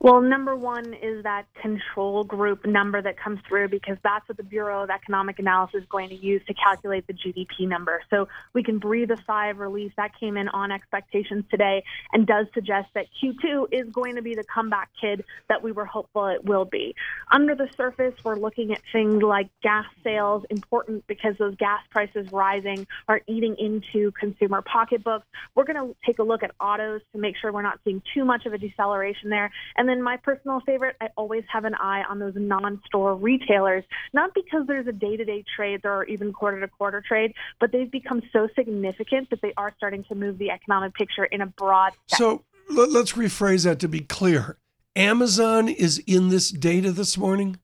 Well, 0.00 0.20
number 0.20 0.54
one 0.54 0.94
is 0.94 1.22
that 1.22 1.46
control 1.60 2.24
group 2.24 2.66
number 2.66 3.00
that 3.00 3.18
comes 3.18 3.40
through 3.48 3.68
because 3.68 3.96
that's 4.04 4.28
what 4.28 4.36
the 4.36 4.42
Bureau 4.42 4.82
of 4.82 4.90
Economic 4.90 5.38
Analysis 5.38 5.82
is 5.82 5.88
going 5.88 6.10
to 6.10 6.14
use 6.14 6.42
to 6.46 6.54
calculate 6.54 7.06
the 7.06 7.14
GDP 7.14 7.66
number. 7.66 8.02
So 8.10 8.28
we 8.52 8.62
can 8.62 8.78
breathe 8.78 9.10
a 9.10 9.16
sigh 9.26 9.48
of 9.48 9.58
relief. 9.58 9.92
That 9.96 10.10
came 10.18 10.36
in 10.36 10.48
on 10.48 10.70
expectations 10.70 11.44
today 11.50 11.82
and 12.12 12.26
does 12.26 12.46
suggest 12.52 12.88
that 12.94 13.06
Q2 13.22 13.68
is 13.72 13.90
going 13.90 14.16
to 14.16 14.22
be 14.22 14.34
the 14.34 14.44
comeback 14.44 14.90
kid 15.00 15.24
that 15.48 15.62
we 15.62 15.72
were 15.72 15.86
hopeful 15.86 16.26
it 16.26 16.44
will 16.44 16.66
be. 16.66 16.94
Under 17.30 17.54
the 17.54 17.68
surface, 17.76 18.14
we're 18.22 18.36
looking 18.36 18.72
at 18.72 18.80
things 18.92 19.22
like 19.22 19.48
gas 19.62 19.86
sales, 20.04 20.44
important 20.50 21.06
because 21.06 21.34
those 21.38 21.56
gas 21.56 21.80
prices 21.90 22.30
rising 22.32 22.86
are 23.08 23.22
eating 23.26 23.56
into 23.58 24.12
consumer 24.12 24.62
pocketbooks. 24.62 25.26
We're 25.54 25.64
going 25.64 25.88
to 25.88 25.96
take 26.04 26.18
a 26.18 26.22
look 26.22 26.42
at 26.42 26.52
autos 26.60 27.00
to 27.12 27.18
make 27.18 27.36
sure 27.40 27.52
we're 27.52 27.62
not 27.62 27.80
seeing 27.84 28.02
too 28.14 28.24
much 28.24 28.44
of 28.46 28.52
a 28.52 28.58
deceleration 28.58 29.30
there. 29.30 29.50
And 29.76 29.85
and 29.86 29.96
then 29.96 30.02
my 30.02 30.16
personal 30.16 30.58
favorite, 30.66 30.96
I 31.00 31.10
always 31.16 31.44
have 31.52 31.64
an 31.64 31.76
eye 31.76 32.02
on 32.10 32.18
those 32.18 32.32
non-store 32.34 33.14
retailers, 33.14 33.84
not 34.12 34.34
because 34.34 34.66
there's 34.66 34.88
a 34.88 34.92
day-to-day 34.92 35.44
trade 35.54 35.82
or 35.84 36.02
even 36.06 36.32
quarter-to-quarter 36.32 37.04
trade, 37.06 37.34
but 37.60 37.70
they've 37.70 37.88
become 37.88 38.20
so 38.32 38.48
significant 38.56 39.30
that 39.30 39.40
they 39.42 39.52
are 39.56 39.72
starting 39.76 40.02
to 40.08 40.16
move 40.16 40.38
the 40.38 40.50
economic 40.50 40.92
picture 40.94 41.26
in 41.26 41.40
a 41.40 41.46
broad 41.46 41.92
sense. 42.08 42.18
So 42.18 42.44
let's 42.68 43.12
rephrase 43.12 43.62
that 43.62 43.78
to 43.78 43.86
be 43.86 44.00
clear. 44.00 44.58
Amazon 44.96 45.68
is 45.68 45.98
in 45.98 46.30
this 46.30 46.50
data 46.50 46.90
this 46.90 47.16
morning? 47.16 47.60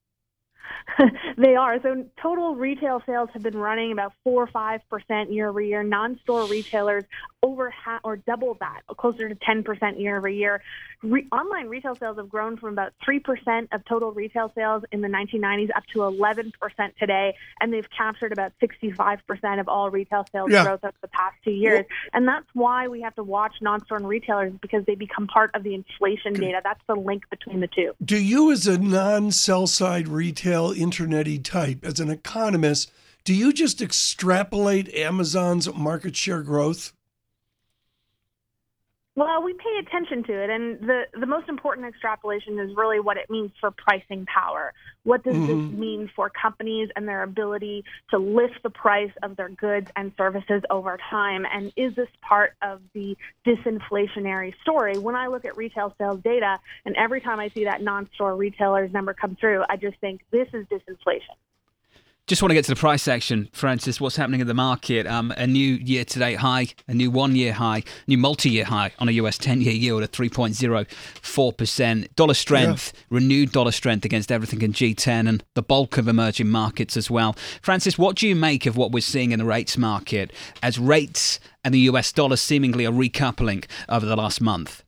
they 1.36 1.56
are. 1.56 1.82
So 1.82 2.04
total 2.20 2.54
retail 2.54 3.02
sales 3.04 3.30
have 3.32 3.42
been 3.42 3.56
running 3.56 3.90
about 3.90 4.12
four 4.22 4.44
or 4.44 4.46
five 4.46 4.80
percent 4.88 5.32
year 5.32 5.48
over 5.48 5.60
year. 5.60 5.82
Non-store 5.82 6.46
retailers 6.46 7.04
over 7.42 7.70
half 7.70 8.00
or 8.04 8.16
double 8.16 8.56
that, 8.60 8.82
closer 8.96 9.28
to 9.28 9.34
ten 9.34 9.62
percent 9.62 9.98
year 9.98 10.16
over 10.16 10.28
year. 10.28 10.62
Re- 11.02 11.26
online 11.32 11.66
retail 11.66 11.96
sales 11.96 12.16
have 12.16 12.28
grown 12.28 12.56
from 12.56 12.72
about 12.72 12.92
three 13.04 13.18
percent 13.18 13.68
of 13.72 13.84
total 13.84 14.12
retail 14.12 14.52
sales 14.54 14.84
in 14.92 15.00
the 15.00 15.08
1990s 15.08 15.70
up 15.76 15.82
to 15.92 16.04
11 16.04 16.52
percent 16.60 16.94
today, 16.98 17.34
and 17.60 17.72
they've 17.72 17.88
captured 17.96 18.32
about 18.32 18.52
65 18.60 19.18
percent 19.26 19.60
of 19.60 19.68
all 19.68 19.90
retail 19.90 20.24
sales 20.32 20.50
yeah. 20.50 20.62
growth 20.62 20.84
over 20.84 20.94
the 21.00 21.08
past 21.08 21.36
two 21.44 21.50
years. 21.50 21.84
And 22.12 22.28
that's 22.28 22.46
why 22.54 22.88
we 22.88 23.00
have 23.00 23.14
to 23.16 23.24
watch 23.24 23.54
non-store 23.60 23.98
retailers 23.98 24.52
because 24.60 24.84
they 24.86 24.94
become 24.94 25.26
part 25.26 25.50
of 25.54 25.62
the 25.62 25.74
inflation 25.74 26.34
data. 26.34 26.60
That's 26.62 26.82
the 26.86 26.94
link 26.94 27.24
between 27.30 27.60
the 27.60 27.66
two. 27.68 27.92
Do 28.04 28.18
you, 28.18 28.52
as 28.52 28.66
a 28.66 28.78
non-sell 28.78 29.66
side 29.66 30.08
retail 30.08 30.72
internety 30.72 31.42
type, 31.42 31.84
as 31.84 31.98
an 31.98 32.10
economist, 32.10 32.92
do 33.24 33.34
you 33.34 33.52
just 33.52 33.80
extrapolate 33.80 34.92
Amazon's 34.94 35.72
market 35.74 36.16
share 36.16 36.42
growth? 36.42 36.92
Well, 39.14 39.42
we 39.42 39.52
pay 39.52 39.78
attention 39.78 40.22
to 40.24 40.42
it, 40.42 40.48
and 40.48 40.80
the, 40.80 41.02
the 41.12 41.26
most 41.26 41.50
important 41.50 41.86
extrapolation 41.86 42.58
is 42.58 42.74
really 42.74 42.98
what 42.98 43.18
it 43.18 43.28
means 43.28 43.50
for 43.60 43.70
pricing 43.70 44.24
power. 44.24 44.72
What 45.04 45.22
does 45.22 45.36
mm-hmm. 45.36 45.70
this 45.70 45.78
mean 45.78 46.10
for 46.16 46.30
companies 46.30 46.88
and 46.96 47.06
their 47.06 47.22
ability 47.22 47.84
to 48.10 48.16
lift 48.16 48.62
the 48.62 48.70
price 48.70 49.10
of 49.22 49.36
their 49.36 49.50
goods 49.50 49.90
and 49.96 50.12
services 50.16 50.62
over 50.70 50.98
time? 51.10 51.44
And 51.44 51.74
is 51.76 51.94
this 51.94 52.08
part 52.22 52.54
of 52.62 52.80
the 52.94 53.14
disinflationary 53.46 54.54
story? 54.62 54.96
When 54.96 55.14
I 55.14 55.26
look 55.26 55.44
at 55.44 55.58
retail 55.58 55.94
sales 55.98 56.22
data, 56.22 56.58
and 56.86 56.96
every 56.96 57.20
time 57.20 57.38
I 57.38 57.48
see 57.48 57.64
that 57.64 57.82
non 57.82 58.08
store 58.14 58.34
retailers 58.34 58.94
number 58.94 59.12
come 59.12 59.36
through, 59.36 59.62
I 59.68 59.76
just 59.76 59.98
think 59.98 60.22
this 60.30 60.48
is 60.54 60.64
disinflation. 60.68 61.36
Just 62.28 62.40
want 62.40 62.50
to 62.50 62.54
get 62.54 62.64
to 62.66 62.70
the 62.70 62.78
price 62.78 63.02
section, 63.02 63.48
Frances. 63.52 64.00
What's 64.00 64.14
happening 64.14 64.40
in 64.40 64.46
the 64.46 64.54
market? 64.54 65.08
Um, 65.08 65.34
a 65.36 65.44
new 65.44 65.74
year 65.74 66.04
to 66.04 66.18
date 66.20 66.36
high, 66.36 66.68
a 66.86 66.94
new 66.94 67.10
one 67.10 67.34
year 67.34 67.52
high, 67.52 67.82
new 68.06 68.16
multi 68.16 68.48
year 68.48 68.64
high 68.64 68.92
on 69.00 69.08
a 69.08 69.12
US 69.12 69.36
10 69.38 69.60
year 69.60 69.72
yield 69.72 70.04
of 70.04 70.12
3.04%. 70.12 72.14
Dollar 72.14 72.34
strength, 72.34 72.92
yeah. 72.94 73.00
renewed 73.10 73.50
dollar 73.50 73.72
strength 73.72 74.04
against 74.04 74.30
everything 74.30 74.62
in 74.62 74.72
G10 74.72 75.28
and 75.28 75.42
the 75.54 75.62
bulk 75.62 75.98
of 75.98 76.06
emerging 76.06 76.48
markets 76.48 76.96
as 76.96 77.10
well. 77.10 77.34
Frances, 77.60 77.98
what 77.98 78.14
do 78.14 78.28
you 78.28 78.36
make 78.36 78.66
of 78.66 78.76
what 78.76 78.92
we're 78.92 79.00
seeing 79.00 79.32
in 79.32 79.40
the 79.40 79.44
rates 79.44 79.76
market 79.76 80.32
as 80.62 80.78
rates 80.78 81.40
and 81.64 81.74
the 81.74 81.80
US 81.80 82.12
dollar 82.12 82.36
seemingly 82.36 82.86
are 82.86 82.92
recoupling 82.92 83.64
over 83.88 84.06
the 84.06 84.14
last 84.14 84.40
month? 84.40 84.84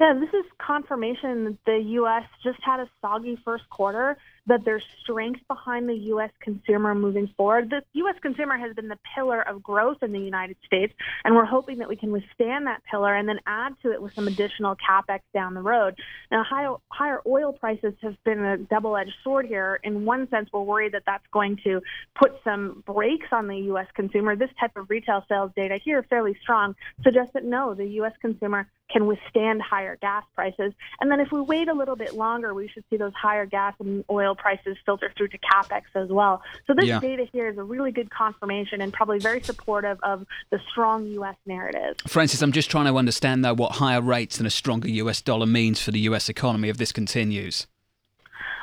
Yeah, 0.00 0.14
this 0.14 0.30
is 0.30 0.46
confirmation 0.56 1.44
that 1.44 1.58
the 1.66 1.78
U.S. 1.90 2.24
just 2.42 2.58
had 2.62 2.80
a 2.80 2.88
soggy 3.02 3.38
first 3.44 3.68
quarter 3.68 4.16
that 4.46 4.64
there's 4.64 4.82
strength 5.02 5.40
behind 5.48 5.88
the 5.88 5.94
U.S. 5.94 6.30
consumer 6.40 6.94
moving 6.94 7.28
forward. 7.36 7.70
The 7.70 7.82
U.S. 7.94 8.16
consumer 8.20 8.58
has 8.58 8.74
been 8.74 8.88
the 8.88 8.98
pillar 9.14 9.40
of 9.42 9.62
growth 9.62 9.98
in 10.02 10.12
the 10.12 10.18
United 10.18 10.56
States, 10.66 10.92
and 11.24 11.34
we're 11.34 11.44
hoping 11.44 11.78
that 11.78 11.88
we 11.88 11.96
can 11.96 12.10
withstand 12.10 12.66
that 12.66 12.82
pillar 12.90 13.14
and 13.14 13.28
then 13.28 13.38
add 13.46 13.74
to 13.82 13.92
it 13.92 14.02
with 14.02 14.14
some 14.14 14.26
additional 14.26 14.76
capex 14.76 15.20
down 15.32 15.54
the 15.54 15.62
road. 15.62 15.94
Now, 16.30 16.42
higher, 16.42 16.74
higher 16.88 17.20
oil 17.26 17.52
prices 17.52 17.94
have 18.02 18.16
been 18.24 18.44
a 18.44 18.58
double-edged 18.58 19.14
sword 19.22 19.46
here. 19.46 19.78
In 19.84 20.04
one 20.04 20.28
sense, 20.28 20.48
we're 20.52 20.62
worried 20.62 20.92
that 20.92 21.04
that's 21.06 21.26
going 21.32 21.58
to 21.64 21.80
put 22.14 22.32
some 22.42 22.82
brakes 22.86 23.28
on 23.30 23.46
the 23.46 23.58
U.S. 23.58 23.86
consumer. 23.94 24.34
This 24.34 24.50
type 24.58 24.72
of 24.76 24.90
retail 24.90 25.24
sales 25.28 25.52
data 25.54 25.78
here, 25.82 26.02
fairly 26.02 26.36
strong, 26.42 26.74
suggests 27.04 27.32
that 27.34 27.44
no, 27.44 27.74
the 27.74 27.86
U.S. 27.86 28.12
consumer 28.20 28.68
can 28.92 29.06
withstand 29.06 29.62
higher 29.62 29.96
gas 30.00 30.24
prices. 30.34 30.72
And 31.00 31.10
then 31.10 31.20
if 31.20 31.32
we 31.32 31.40
wait 31.40 31.68
a 31.68 31.72
little 31.72 31.96
bit 31.96 32.14
longer, 32.14 32.54
we 32.54 32.68
should 32.68 32.84
see 32.90 32.96
those 32.96 33.14
higher 33.14 33.46
gas 33.46 33.74
and 33.80 34.04
oil 34.10 34.34
prices 34.34 34.76
filter 34.84 35.12
through 35.16 35.28
to 35.28 35.38
capex 35.38 35.82
as 35.94 36.08
well. 36.08 36.42
So 36.66 36.74
this 36.74 36.86
yeah. 36.86 37.00
data 37.00 37.26
here 37.32 37.48
is 37.48 37.58
a 37.58 37.62
really 37.62 37.92
good 37.92 38.10
confirmation 38.10 38.80
and 38.80 38.92
probably 38.92 39.18
very 39.18 39.42
supportive 39.42 39.98
of 40.02 40.26
the 40.50 40.60
strong 40.70 41.06
U.S. 41.06 41.36
narrative. 41.46 41.96
Frances, 42.06 42.42
I'm 42.42 42.52
just 42.52 42.70
trying 42.70 42.86
to 42.86 42.96
understand 42.96 43.44
though 43.44 43.54
what 43.54 43.72
higher 43.72 44.00
rates 44.00 44.38
and 44.38 44.46
a 44.46 44.50
stronger 44.50 44.88
U.S. 44.88 45.22
dollar 45.22 45.46
means 45.46 45.80
for 45.80 45.90
the 45.90 46.00
U.S. 46.00 46.28
economy 46.28 46.68
if 46.68 46.76
this 46.76 46.92
continues. 46.92 47.66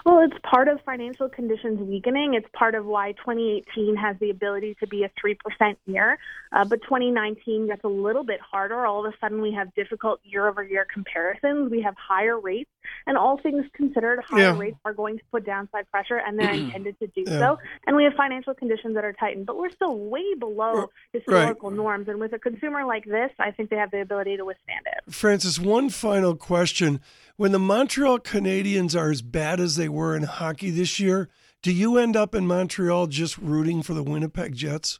Well, 0.05 0.19
it's 0.19 0.37
part 0.43 0.67
of 0.67 0.79
financial 0.85 1.29
conditions 1.29 1.79
weakening. 1.79 2.33
It's 2.33 2.47
part 2.53 2.75
of 2.75 2.85
why 2.85 3.13
2018 3.13 3.95
has 3.95 4.15
the 4.19 4.29
ability 4.29 4.75
to 4.79 4.87
be 4.87 5.03
a 5.03 5.11
3% 5.23 5.75
year. 5.85 6.17
Uh, 6.51 6.65
but 6.65 6.81
2019 6.83 7.67
gets 7.67 7.83
a 7.83 7.87
little 7.87 8.23
bit 8.23 8.39
harder. 8.39 8.85
All 8.85 9.05
of 9.05 9.13
a 9.13 9.17
sudden, 9.19 9.41
we 9.41 9.53
have 9.53 9.73
difficult 9.75 10.19
year 10.23 10.47
over 10.47 10.63
year 10.63 10.85
comparisons. 10.91 11.71
We 11.71 11.81
have 11.81 11.95
higher 11.95 12.39
rates. 12.39 12.69
And 13.05 13.17
all 13.17 13.37
things 13.37 13.65
considered, 13.73 14.23
higher 14.23 14.53
yeah. 14.53 14.57
rates 14.57 14.77
are 14.85 14.93
going 14.93 15.17
to 15.17 15.23
put 15.31 15.45
downside 15.45 15.89
pressure, 15.91 16.17
and 16.17 16.39
they're 16.39 16.51
intended 16.53 16.97
to 16.99 17.07
do 17.07 17.23
yeah. 17.27 17.39
so. 17.39 17.59
And 17.85 17.95
we 17.95 18.03
have 18.05 18.13
financial 18.13 18.53
conditions 18.53 18.95
that 18.95 19.05
are 19.05 19.13
tightened. 19.13 19.45
But 19.45 19.57
we're 19.57 19.71
still 19.71 19.97
way 19.97 20.33
below 20.33 20.89
historical 21.13 21.69
right. 21.69 21.77
norms. 21.77 22.07
And 22.07 22.19
with 22.19 22.33
a 22.33 22.39
consumer 22.39 22.85
like 22.85 23.05
this, 23.05 23.31
I 23.39 23.51
think 23.51 23.69
they 23.69 23.75
have 23.75 23.91
the 23.91 24.01
ability 24.01 24.37
to 24.37 24.45
withstand 24.45 24.85
it. 24.85 25.13
Frances, 25.13 25.59
one 25.59 25.89
final 25.89 26.35
question. 26.35 27.01
When 27.39 27.53
the 27.53 27.57
Montreal 27.59 28.19
Canadiens 28.19 28.99
are 28.99 29.09
as 29.11 29.21
bad 29.21 29.61
as 29.61 29.77
they 29.77 29.87
were 29.87 30.13
in 30.13 30.23
hockey 30.23 30.71
this 30.71 30.99
year, 30.99 31.29
do 31.63 31.71
you 31.71 31.97
end 31.97 32.17
up 32.17 32.35
in 32.35 32.45
Montreal 32.45 33.07
just 33.07 33.37
rooting 33.37 33.81
for 33.81 33.93
the 33.93 34.03
Winnipeg 34.03 34.53
Jets? 34.55 34.99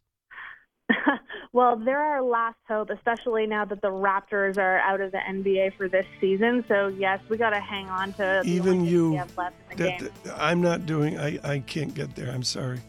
Well, 1.51 1.77
they're 1.83 1.99
our 1.99 2.21
last 2.21 2.59
hope, 2.67 2.91
especially 2.91 3.47
now 3.47 3.65
that 3.65 3.81
the 3.81 3.87
Raptors 3.89 4.59
are 4.59 4.77
out 4.77 5.01
of 5.01 5.11
the 5.11 5.17
NBA 5.17 5.75
for 5.77 5.89
this 5.89 6.05
season. 6.21 6.63
So 6.67 6.89
yes, 6.89 7.19
we 7.27 7.37
got 7.37 7.49
to 7.49 7.59
hang 7.59 7.89
on 7.89 8.13
to 8.13 8.43
even 8.45 8.85
you. 8.85 9.15
left 9.35 9.55
in 9.71 9.77
the 9.77 9.83
That, 9.83 9.99
game. 9.99 10.09
that- 10.25 10.39
I'm 10.39 10.61
not 10.61 10.85
doing. 10.85 11.17
I 11.17 11.39
I 11.43 11.59
can't 11.59 11.91
get 11.95 12.15
there. 12.15 12.29
I'm 12.29 12.43
sorry. 12.43 12.79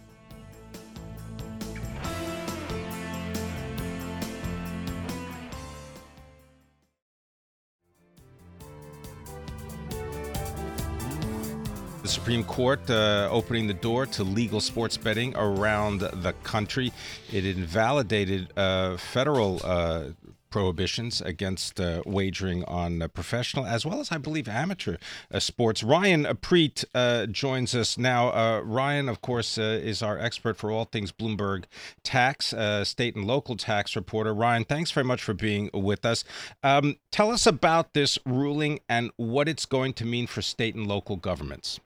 Supreme 12.21 12.45
Court 12.45 12.91
uh, 12.91 13.31
opening 13.33 13.67
the 13.67 13.73
door 13.73 14.05
to 14.05 14.23
legal 14.23 14.61
sports 14.61 14.99
betting 14.99 15.35
around 15.37 16.01
the 16.01 16.35
country. 16.43 16.93
It 17.33 17.47
invalidated 17.47 18.53
uh, 18.59 18.99
federal 18.99 19.59
uh, 19.65 20.09
prohibitions 20.51 21.23
against 21.23 21.81
uh, 21.81 22.03
wagering 22.05 22.63
on 22.67 23.01
uh, 23.01 23.09
professional 23.09 23.65
as 23.65 23.87
well 23.87 24.01
as, 24.01 24.13
I 24.13 24.19
believe, 24.19 24.49
amateur 24.49 24.99
uh, 25.33 25.41
sports. 25.41 25.83
Ryan 25.83 26.27
Prete 26.43 26.85
uh, 26.95 27.25
joins 27.25 27.75
us 27.75 27.97
now. 27.97 28.29
Uh, 28.29 28.61
Ryan, 28.61 29.09
of 29.09 29.23
course, 29.23 29.57
uh, 29.57 29.81
is 29.83 30.03
our 30.03 30.19
expert 30.19 30.59
for 30.59 30.71
all 30.71 30.85
things 30.85 31.13
Bloomberg 31.13 31.65
tax, 32.03 32.53
uh, 32.53 32.85
state 32.85 33.17
and 33.17 33.25
local 33.25 33.57
tax 33.57 33.97
reporter. 33.97 34.35
Ryan, 34.35 34.65
thanks 34.65 34.91
very 34.91 35.05
much 35.05 35.23
for 35.23 35.33
being 35.33 35.71
with 35.73 36.05
us. 36.05 36.23
Um, 36.63 36.97
tell 37.11 37.31
us 37.31 37.47
about 37.47 37.95
this 37.95 38.19
ruling 38.27 38.81
and 38.91 39.11
what 39.17 39.49
it's 39.49 39.65
going 39.65 39.95
to 39.95 40.05
mean 40.05 40.27
for 40.27 40.43
state 40.43 40.75
and 40.75 40.87
local 40.87 41.17
governments. 41.17 41.81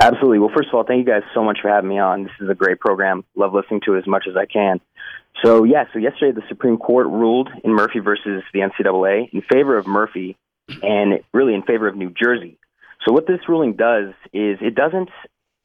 Absolutely. 0.00 0.38
Well, 0.38 0.50
first 0.54 0.68
of 0.68 0.74
all, 0.74 0.84
thank 0.84 1.06
you 1.06 1.12
guys 1.12 1.22
so 1.34 1.42
much 1.42 1.58
for 1.60 1.68
having 1.68 1.90
me 1.90 1.98
on. 1.98 2.24
This 2.24 2.32
is 2.40 2.48
a 2.48 2.54
great 2.54 2.78
program. 2.78 3.24
Love 3.34 3.52
listening 3.52 3.80
to 3.86 3.94
it 3.94 3.98
as 3.98 4.06
much 4.06 4.26
as 4.28 4.36
I 4.36 4.46
can. 4.46 4.80
So, 5.44 5.64
yeah, 5.64 5.84
so 5.92 5.98
yesterday 5.98 6.32
the 6.32 6.46
Supreme 6.48 6.78
Court 6.78 7.08
ruled 7.08 7.48
in 7.64 7.72
Murphy 7.72 7.98
versus 7.98 8.42
the 8.52 8.60
NCAA 8.60 9.32
in 9.32 9.42
favor 9.42 9.76
of 9.76 9.86
Murphy 9.86 10.36
and 10.82 11.20
really 11.32 11.54
in 11.54 11.62
favor 11.62 11.88
of 11.88 11.96
New 11.96 12.10
Jersey. 12.10 12.58
So, 13.04 13.12
what 13.12 13.26
this 13.26 13.40
ruling 13.48 13.74
does 13.74 14.14
is 14.32 14.58
it 14.60 14.74
doesn't 14.74 15.10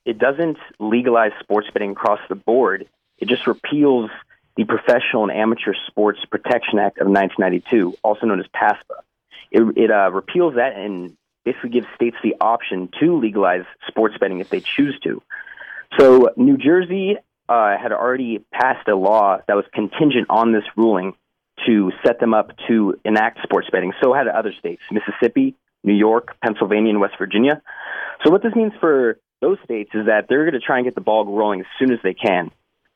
it 0.06 0.20
doesn't 0.20 0.58
legalize 0.80 1.32
sports 1.40 1.68
betting 1.74 1.92
across 1.92 2.20
the 2.28 2.36
board. 2.36 2.88
It 3.20 3.28
just 3.28 3.48
repeals 3.48 4.10
the 4.56 4.66
Professional 4.66 5.24
and 5.24 5.32
Amateur 5.32 5.74
Sports 5.88 6.20
Protection 6.30 6.80
Act 6.80 7.00
of 7.00 7.08
1992, 7.08 7.96
also 8.04 8.26
known 8.26 8.40
as 8.40 8.46
PASPA. 8.48 9.02
It, 9.52 9.78
it 9.78 9.92
uh, 9.92 10.12
repeals 10.12 10.56
that 10.56 10.76
and 10.76 11.16
basically 11.46 11.70
gives 11.70 11.88
states 11.96 12.18
the 12.24 12.36
option 12.40 12.90
to 13.00 13.18
legalize 13.20 13.66
sports 13.88 14.16
betting 14.20 14.40
if 14.40 14.50
they 14.50 14.62
choose 14.62 14.98
to. 15.04 15.22
So 16.00 16.32
New 16.38 16.58
Jersey 16.58 17.18
uh, 17.48 17.78
had 17.78 17.92
already 17.92 18.44
passed 18.52 18.88
a 18.88 18.96
law 18.96 19.40
that 19.48 19.56
was 19.56 19.66
contingent 19.74 20.28
on 20.30 20.54
this 20.54 20.64
ruling 20.76 21.14
to 21.66 21.92
set 22.06 22.20
them 22.20 22.34
up 22.34 22.52
to 22.68 22.96
enact 23.06 23.40
sports 23.44 23.68
betting. 23.72 23.94
So 24.02 24.14
had 24.14 24.28
other 24.28 24.54
states, 24.58 24.82
Mississippi, 24.92 25.56
New 25.84 25.94
York, 25.94 26.36
Pennsylvania, 26.44 26.92
and 26.92 27.00
West 27.00 27.16
Virginia. 27.18 27.62
So 28.24 28.32
what 28.32 28.42
this 28.42 28.56
means 28.56 28.74
for 28.80 29.20
those 29.42 29.58
states 29.64 29.92
is 29.94 30.08
that 30.08 30.28
they're 30.30 30.50
going 30.50 30.60
to 30.60 30.66
try 30.66 30.78
and 30.78 30.86
get 30.86 30.96
the 30.96 31.02
ball 31.02 31.26
rolling 31.26 31.60
as 31.60 31.66
soon 31.78 31.92
as 31.92 32.00
they 32.04 32.14
can. 32.14 32.50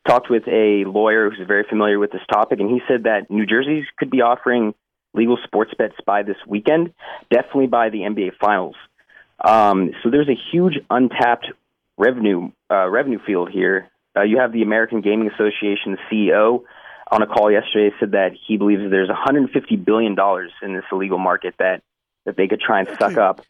Talked 0.07 0.29
with 0.29 0.47
a 0.47 0.85
lawyer 0.85 1.29
who's 1.29 1.45
very 1.45 1.65
familiar 1.69 1.99
with 1.99 2.11
this 2.11 2.21
topic, 2.31 2.59
and 2.61 2.69
he 2.69 2.79
said 2.87 3.03
that 3.03 3.29
New 3.29 3.45
Jersey 3.45 3.85
could 3.99 4.09
be 4.09 4.21
offering 4.21 4.73
legal 5.17 5.37
sports 5.43 5.71
bets 5.77 5.95
by 6.05 6.23
this 6.23 6.37
weekend, 6.47 6.93
definitely 7.31 7.67
by 7.67 7.89
the 7.89 7.99
NBA 7.99 8.37
Finals. 8.39 8.75
Um, 9.43 9.91
so 10.03 10.09
there's 10.09 10.29
a 10.29 10.37
huge 10.51 10.75
untapped 10.89 11.47
revenue 11.97 12.51
uh, 12.71 12.87
revenue 12.87 13.19
field 13.25 13.49
here. 13.51 13.89
Uh, 14.15 14.23
you 14.23 14.39
have 14.39 14.51
the 14.51 14.61
American 14.61 15.01
Gaming 15.01 15.29
Association 15.29 15.97
CEO 16.11 16.61
on 17.11 17.21
a 17.21 17.27
call 17.27 17.51
yesterday 17.51 17.95
said 17.99 18.11
that 18.11 18.31
he 18.47 18.57
believes 18.57 18.81
there's 18.89 19.09
150 19.09 19.75
billion 19.77 20.15
dollars 20.15 20.51
in 20.61 20.73
this 20.73 20.83
illegal 20.91 21.17
market 21.17 21.55
that 21.59 21.81
that 22.25 22.35
they 22.35 22.47
could 22.47 22.59
try 22.59 22.79
and 22.79 22.89
suck 22.99 23.17
up. 23.17 23.41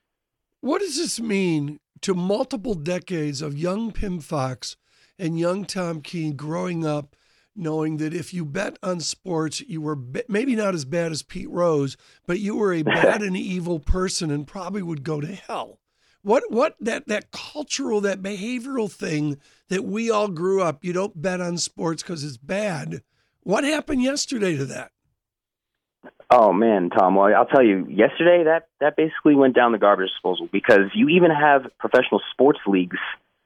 What 0.62 0.80
does 0.80 0.98
this 0.98 1.20
mean 1.20 1.80
to 2.02 2.14
multiple 2.14 2.74
decades 2.74 3.42
of 3.42 3.58
young 3.58 3.92
Pim 3.92 4.20
Fox 4.20 4.76
and 5.18 5.40
young 5.40 5.66
Tom 5.66 6.02
Keene 6.02 6.36
growing 6.36 6.86
up, 6.86 7.16
knowing 7.58 7.98
that 7.98 8.14
if 8.14 8.34
you 8.34 8.46
bet 8.46 8.78
on 8.82 9.00
sports, 9.00 9.62
you 9.62 9.82
were 9.82 9.96
ba- 9.96 10.24
maybe 10.28 10.56
not 10.56 10.74
as 10.74 10.86
bad 10.86 11.12
as 11.12 11.24
Pete 11.24 11.50
Rose, 11.50 11.98
but 12.26 12.40
you 12.40 12.56
were 12.56 12.74
a 12.74 12.84
bad 12.84 13.22
and 13.22 13.36
evil 13.36 13.80
person 13.80 14.32
and 14.32 14.48
probably 14.48 14.82
would 14.82 15.04
go 15.04 15.22
to 15.22 15.28
hell? 15.28 15.80
What 16.22 16.44
what 16.50 16.76
that 16.82 17.08
that 17.08 17.32
cultural 17.32 18.02
that 18.02 18.22
behavioral 18.22 18.92
thing 18.92 19.38
that 19.70 19.86
we 19.86 20.10
all 20.12 20.28
grew 20.28 20.62
up? 20.62 20.84
You 20.84 20.92
don't 20.92 21.22
bet 21.22 21.40
on 21.40 21.58
sports 21.58 22.04
because 22.04 22.24
it's 22.24 22.38
bad. 22.38 23.02
What 23.44 23.64
happened 23.64 24.02
yesterday 24.02 24.58
to 24.58 24.66
that? 24.66 24.92
Oh 26.30 26.52
man, 26.52 26.90
Tom. 26.90 27.16
Well, 27.16 27.34
I'll 27.34 27.46
tell 27.46 27.64
you, 27.64 27.88
yesterday 27.90 28.44
that 28.44 28.68
that 28.82 28.98
basically 28.98 29.36
went 29.36 29.56
down 29.56 29.72
the 29.72 29.78
garbage 29.78 30.10
disposal 30.10 30.50
because 30.52 30.92
you 30.94 31.08
even 31.10 31.32
have 31.32 31.68
professional 31.80 32.22
sports 32.34 32.60
leagues 32.68 32.98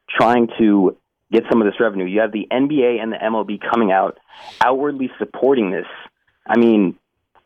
trying 0.09 0.47
to 0.57 0.97
get 1.31 1.43
some 1.49 1.61
of 1.61 1.65
this 1.65 1.79
revenue. 1.79 2.05
You 2.05 2.19
have 2.21 2.31
the 2.31 2.47
NBA 2.51 3.01
and 3.01 3.11
the 3.11 3.17
MLB 3.17 3.59
coming 3.71 3.91
out 3.91 4.17
outwardly 4.61 5.09
supporting 5.17 5.71
this. 5.71 5.85
I 6.47 6.57
mean, 6.57 6.93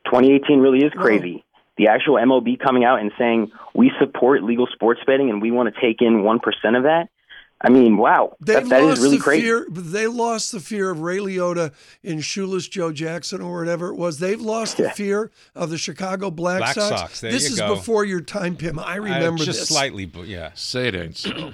2018 0.06 0.60
really 0.60 0.80
is 0.84 0.92
crazy. 0.94 1.44
The 1.78 1.88
actual 1.88 2.16
MLB 2.16 2.58
coming 2.60 2.86
out 2.86 3.02
and 3.02 3.12
saying 3.18 3.52
we 3.74 3.92
support 4.00 4.44
legal 4.44 4.68
sports 4.68 5.02
betting 5.06 5.30
and 5.30 5.42
we 5.42 5.52
want 5.52 5.74
to 5.74 5.82
take 5.82 6.02
in 6.02 6.24
one 6.24 6.40
percent 6.40 6.76
of 6.76 6.84
that. 6.84 7.10
I 7.62 7.70
mean, 7.70 7.98
wow, 7.98 8.36
They 8.42 8.54
that, 8.56 8.68
that 8.70 8.84
lost 8.84 8.98
is 8.98 9.04
really 9.04 9.18
the 9.18 9.24
crazy. 9.24 9.44
fear. 9.44 9.66
They 9.72 10.08
lost 10.08 10.52
the 10.52 10.60
fear 10.60 10.90
of 10.92 11.00
Ray 11.00 11.18
Liotta 11.18 11.74
and 12.04 12.24
Shoeless 12.24 12.68
Joe 12.68 12.92
Jackson 12.92 13.42
or 13.42 13.58
whatever 13.60 13.88
it 13.90 13.96
was. 13.96 14.20
They've 14.20 14.40
lost 14.40 14.76
the 14.78 14.90
fear 14.92 15.32
of 15.56 15.70
the 15.70 15.78
Chicago 15.78 16.30
Black, 16.30 16.60
Black 16.60 16.76
Sox. 16.76 17.02
Sox, 17.02 17.22
there 17.22 17.32
this 17.32 17.44
you 17.48 17.54
is 17.54 17.60
go. 17.60 17.76
before 17.76 18.04
your 18.06 18.20
time, 18.22 18.56
Pim. 18.58 18.78
I 18.78 18.98
Uh, 18.98 19.02
remember 19.04 19.44
just 19.44 19.60
this. 19.62 19.70
slightly, 19.70 20.06
but 20.06 20.28
yeah. 20.28 20.52
Say 20.54 20.90
it 20.90 20.96
ain't 20.96 21.18
so. 21.18 21.54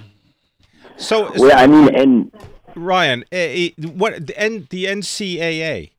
So, 1.01 1.31
Well, 1.35 1.51
I 1.57 1.67
mean, 1.67 1.95
and 1.95 2.31
Ryan, 2.75 3.23
eh, 3.31 3.71
eh, 3.77 3.87
what 3.87 4.27
the, 4.27 4.37
N, 4.39 4.67
the 4.69 4.85
NCAA 4.85 5.91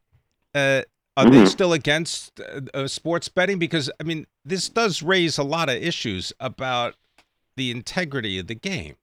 uh, 0.55 0.83
are 1.17 1.25
they 1.29 1.43
Mhm. 1.43 1.49
still 1.49 1.73
against 1.73 2.41
uh, 2.41 2.61
uh, 2.73 2.87
sports 2.87 3.29
betting? 3.29 3.59
Because 3.59 3.91
I 4.01 4.05
mean, 4.05 4.27
this 4.45 4.69
does 4.69 5.03
raise 5.03 5.39
a 5.39 5.43
lot 5.43 5.69
of 5.69 5.77
issues 5.77 6.33
about 6.41 6.95
the 7.57 7.71
integrity 7.71 8.39
of 8.39 8.47
the 8.47 8.55
game. 8.55 8.95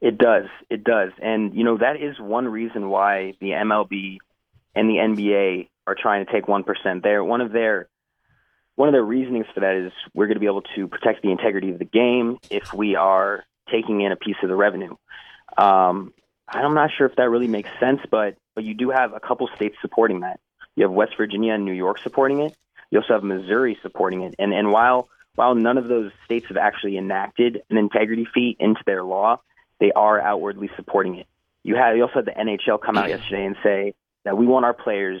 It 0.00 0.18
does. 0.18 0.46
It 0.68 0.84
does. 0.84 1.12
And, 1.22 1.54
you 1.54 1.64
know, 1.64 1.78
that 1.78 1.96
is 1.96 2.18
one 2.18 2.48
reason 2.48 2.90
why 2.90 3.34
the 3.40 3.52
MLB 3.52 4.18
and 4.74 4.90
the 4.90 4.98
NBA 4.98 5.68
are 5.86 5.94
trying 5.94 6.26
to 6.26 6.30
take 6.30 6.46
1% 6.48 7.02
there. 7.02 7.24
One 7.24 7.40
of 7.40 7.52
their 7.52 7.88
one 8.74 8.88
of 8.88 8.92
their 8.92 9.04
reasonings 9.04 9.46
for 9.54 9.60
that 9.60 9.74
is 9.74 9.92
we're 10.12 10.26
going 10.26 10.34
to 10.34 10.40
be 10.40 10.44
able 10.46 10.60
to 10.76 10.86
protect 10.86 11.22
the 11.22 11.30
integrity 11.30 11.70
of 11.70 11.78
the 11.78 11.86
game 11.86 12.36
if 12.50 12.74
we 12.74 12.94
are 12.94 13.42
taking 13.70 14.00
in 14.00 14.12
a 14.12 14.16
piece 14.16 14.36
of 14.42 14.48
the 14.48 14.56
revenue. 14.56 14.94
Um, 15.56 16.12
I'm 16.48 16.74
not 16.74 16.90
sure 16.96 17.06
if 17.06 17.16
that 17.16 17.28
really 17.28 17.48
makes 17.48 17.70
sense, 17.80 18.00
but 18.10 18.36
but 18.54 18.64
you 18.64 18.74
do 18.74 18.90
have 18.90 19.12
a 19.12 19.20
couple 19.20 19.48
states 19.54 19.76
supporting 19.80 20.20
that. 20.20 20.40
You 20.76 20.84
have 20.84 20.92
West 20.92 21.16
Virginia 21.16 21.54
and 21.54 21.64
New 21.64 21.72
York 21.72 21.98
supporting 21.98 22.40
it. 22.40 22.56
You 22.90 23.00
also 23.00 23.14
have 23.14 23.24
Missouri 23.24 23.78
supporting 23.82 24.22
it. 24.22 24.34
And 24.38 24.52
and 24.52 24.70
while 24.70 25.08
while 25.34 25.54
none 25.54 25.78
of 25.78 25.88
those 25.88 26.12
states 26.24 26.46
have 26.48 26.56
actually 26.56 26.96
enacted 26.96 27.62
an 27.70 27.76
integrity 27.76 28.26
fee 28.32 28.56
into 28.58 28.80
their 28.86 29.02
law, 29.02 29.40
they 29.80 29.92
are 29.92 30.20
outwardly 30.20 30.70
supporting 30.76 31.16
it. 31.16 31.26
You 31.62 31.76
have 31.76 31.96
you 31.96 32.02
also 32.02 32.16
had 32.16 32.26
the 32.26 32.32
NHL 32.32 32.80
come 32.80 32.96
out 32.96 33.08
yesterday 33.08 33.44
and 33.44 33.56
say 33.62 33.94
that 34.24 34.36
we 34.36 34.46
want 34.46 34.64
our 34.64 34.74
players, 34.74 35.20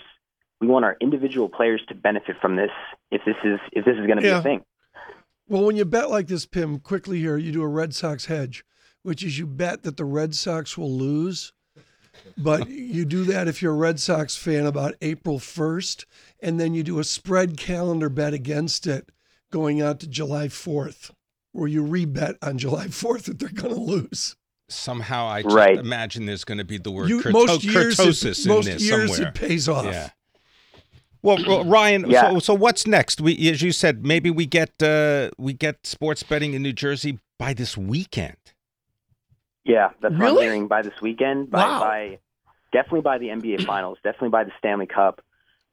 we 0.60 0.68
want 0.68 0.84
our 0.84 0.96
individual 1.00 1.48
players 1.48 1.82
to 1.88 1.94
benefit 1.94 2.36
from 2.40 2.56
this 2.56 2.70
if 3.10 3.22
this 3.24 3.36
is 3.44 3.58
if 3.72 3.84
this 3.84 3.96
is 3.96 4.06
going 4.06 4.16
to 4.16 4.22
be 4.22 4.28
a 4.28 4.42
thing. 4.42 4.64
Well, 5.48 5.64
when 5.64 5.76
you 5.76 5.84
bet 5.84 6.10
like 6.10 6.26
this, 6.26 6.46
Pim, 6.46 6.78
quickly 6.80 7.20
here, 7.20 7.36
you 7.36 7.52
do 7.52 7.62
a 7.62 7.68
Red 7.68 7.94
Sox 7.94 8.26
hedge, 8.26 8.64
which 9.02 9.22
is 9.22 9.38
you 9.38 9.46
bet 9.46 9.82
that 9.84 9.96
the 9.96 10.04
Red 10.04 10.34
Sox 10.34 10.76
will 10.76 10.90
lose. 10.92 11.52
But 12.38 12.68
you 12.70 13.04
do 13.04 13.24
that 13.24 13.46
if 13.46 13.60
you're 13.62 13.74
a 13.74 13.76
Red 13.76 14.00
Sox 14.00 14.34
fan 14.36 14.64
about 14.66 14.94
April 15.02 15.38
1st, 15.38 16.04
and 16.40 16.58
then 16.58 16.74
you 16.74 16.82
do 16.82 16.98
a 16.98 17.04
spread 17.04 17.56
calendar 17.58 18.08
bet 18.08 18.32
against 18.32 18.86
it 18.86 19.10
going 19.52 19.80
out 19.82 20.00
to 20.00 20.06
July 20.08 20.48
4th, 20.48 21.10
where 21.52 21.68
you 21.68 21.84
rebet 21.84 22.36
on 22.42 22.58
July 22.58 22.86
4th 22.86 23.24
that 23.24 23.38
they're 23.38 23.48
going 23.50 23.74
to 23.74 23.80
lose. 23.80 24.34
Somehow, 24.68 25.26
I 25.26 25.42
Right. 25.42 25.78
imagine 25.78 26.26
there's 26.26 26.42
going 26.44 26.58
to 26.58 26.64
be 26.64 26.78
the 26.78 26.90
word 26.90 27.08
You, 27.08 27.20
kurto- 27.20 27.32
most 27.46 27.62
years, 27.64 27.96
kurtosis 27.96 28.24
it, 28.40 28.46
in 28.46 28.48
most 28.48 28.64
this 28.64 28.82
years 28.82 29.10
somewhere. 29.14 29.28
it 29.28 29.34
pays 29.34 29.68
off. 29.68 29.84
Yeah. 29.84 30.10
Well, 31.26 31.38
well, 31.46 31.64
Ryan. 31.78 32.08
Yeah. 32.08 32.30
So, 32.30 32.38
so 32.38 32.54
what's 32.54 32.86
next? 32.86 33.20
We, 33.20 33.50
as 33.50 33.60
you 33.60 33.72
said, 33.72 34.06
maybe 34.06 34.30
we 34.30 34.46
get 34.46 34.80
uh, 34.80 35.30
we 35.36 35.52
get 35.52 35.84
sports 35.84 36.22
betting 36.22 36.54
in 36.54 36.62
New 36.62 36.72
Jersey 36.72 37.18
by 37.36 37.52
this 37.52 37.76
weekend. 37.76 38.36
Yeah, 39.64 39.90
that's 40.00 40.14
what 40.14 40.28
I'm 40.30 40.36
hearing 40.36 40.68
by 40.68 40.82
this 40.82 41.00
weekend. 41.02 41.50
By, 41.50 41.58
Wow. 41.58 41.80
by 41.80 42.18
definitely 42.72 43.00
by 43.00 43.18
the 43.18 43.26
NBA 43.28 43.66
Finals, 43.66 43.98
definitely 44.04 44.28
by 44.28 44.44
the 44.44 44.52
Stanley 44.58 44.86
Cup 44.86 45.20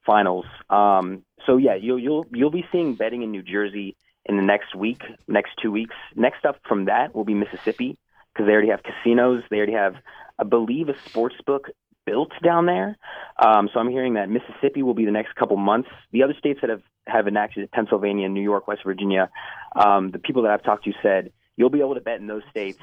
Finals. 0.03 0.45
Um, 0.71 1.23
so 1.45 1.57
yeah, 1.57 1.75
you'll 1.75 1.99
you'll 1.99 2.25
you'll 2.33 2.51
be 2.51 2.65
seeing 2.71 2.95
betting 2.95 3.21
in 3.21 3.29
New 3.29 3.43
Jersey 3.43 3.95
in 4.25 4.37
the 4.37 4.43
next 4.43 4.73
week, 4.73 5.03
next 5.27 5.51
two 5.61 5.71
weeks. 5.71 5.95
Next 6.15 6.45
up 6.45 6.57
from 6.67 6.85
that 6.85 7.13
will 7.13 7.25
be 7.25 7.35
Mississippi 7.35 7.99
because 8.33 8.47
they 8.47 8.53
already 8.53 8.69
have 8.69 8.81
casinos. 8.81 9.43
They 9.51 9.57
already 9.57 9.73
have, 9.73 9.95
I 10.39 10.45
believe, 10.45 10.89
a 10.89 10.95
sports 11.05 11.35
book 11.45 11.69
built 12.05 12.31
down 12.43 12.65
there. 12.65 12.97
Um, 13.37 13.69
so 13.73 13.79
I'm 13.79 13.89
hearing 13.89 14.13
that 14.15 14.29
Mississippi 14.29 14.83
will 14.83 14.93
be 14.93 15.05
the 15.05 15.11
next 15.11 15.35
couple 15.35 15.57
months. 15.57 15.89
The 16.11 16.23
other 16.23 16.35
states 16.37 16.59
that 16.61 16.69
have, 16.69 16.81
have 17.07 17.27
enacted 17.27 17.69
Pennsylvania, 17.71 18.29
New 18.29 18.41
York, 18.41 18.67
West 18.67 18.81
Virginia, 18.85 19.29
um, 19.75 20.11
the 20.11 20.19
people 20.19 20.43
that 20.43 20.51
I've 20.51 20.63
talked 20.63 20.85
to 20.85 20.93
said 21.01 21.31
you'll 21.55 21.69
be 21.69 21.79
able 21.79 21.95
to 21.95 22.01
bet 22.01 22.19
in 22.19 22.27
those 22.27 22.43
states 22.49 22.79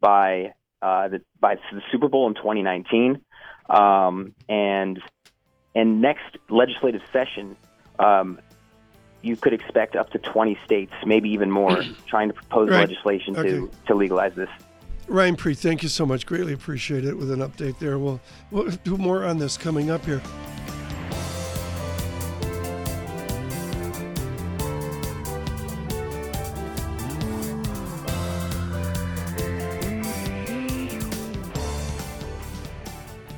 by 0.00 0.54
uh, 0.82 1.08
the 1.08 1.20
by 1.40 1.56
the 1.72 1.80
Super 1.90 2.08
Bowl 2.08 2.28
in 2.28 2.34
2019, 2.34 3.20
um, 3.68 4.32
and 4.48 5.00
and 5.74 6.00
next 6.00 6.36
legislative 6.48 7.02
session. 7.12 7.56
Um, 7.98 8.40
you 9.20 9.36
could 9.36 9.52
expect 9.52 9.96
up 9.96 10.10
to 10.10 10.18
20 10.18 10.56
states, 10.64 10.92
maybe 11.04 11.30
even 11.30 11.50
more, 11.50 11.84
trying 12.08 12.28
to 12.28 12.34
propose 12.34 12.70
Right. 12.70 12.88
legislation 12.88 13.36
Okay. 13.36 13.50
to, 13.50 13.70
to 13.88 13.94
legalize 13.96 14.32
this. 14.36 14.48
Ryan 15.08 15.36
Prete, 15.36 15.56
thank 15.56 15.82
you 15.82 15.88
so 15.88 16.04
much. 16.04 16.26
Greatly 16.26 16.52
appreciate 16.52 17.06
it 17.06 17.16
with 17.16 17.30
an 17.30 17.40
update 17.40 17.78
there. 17.78 17.98
We'll, 17.98 18.20
we'll 18.50 18.70
do 18.84 18.98
more 18.98 19.24
on 19.24 19.38
this 19.38 19.56
coming 19.56 19.90
up 19.90 20.04
here. 20.04 20.20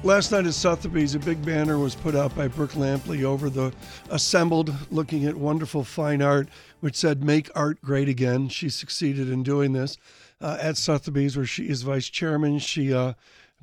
Last 0.03 0.33
night 0.33 0.47
at 0.47 0.55
Sotheby's, 0.55 1.15
a 1.15 1.21
big 1.21 1.45
banner 1.45 1.79
was 1.79 1.95
put 1.95 2.17
out 2.17 2.35
by 2.35 2.49
Brooke 2.49 2.73
Lampley 2.73 3.23
over 3.23 3.49
the 3.49 3.73
assembled, 4.11 4.75
looking 4.91 5.25
at 5.25 5.37
wonderful 5.37 5.85
fine 5.85 6.21
art, 6.21 6.49
which 6.81 6.97
said, 6.97 7.23
Make 7.23 7.49
art 7.55 7.81
great 7.81 8.09
again. 8.09 8.49
She 8.49 8.71
succeeded 8.71 9.31
in 9.31 9.45
doing 9.45 9.73
this 9.73 9.99
uh, 10.41 10.59
at 10.61 10.77
Sotheby's, 10.77 11.37
where 11.37 11.47
she 11.47 11.69
is 11.69 11.83
vice 11.83 12.09
chairman. 12.09 12.59
She 12.59 12.93
uh, 12.93 13.15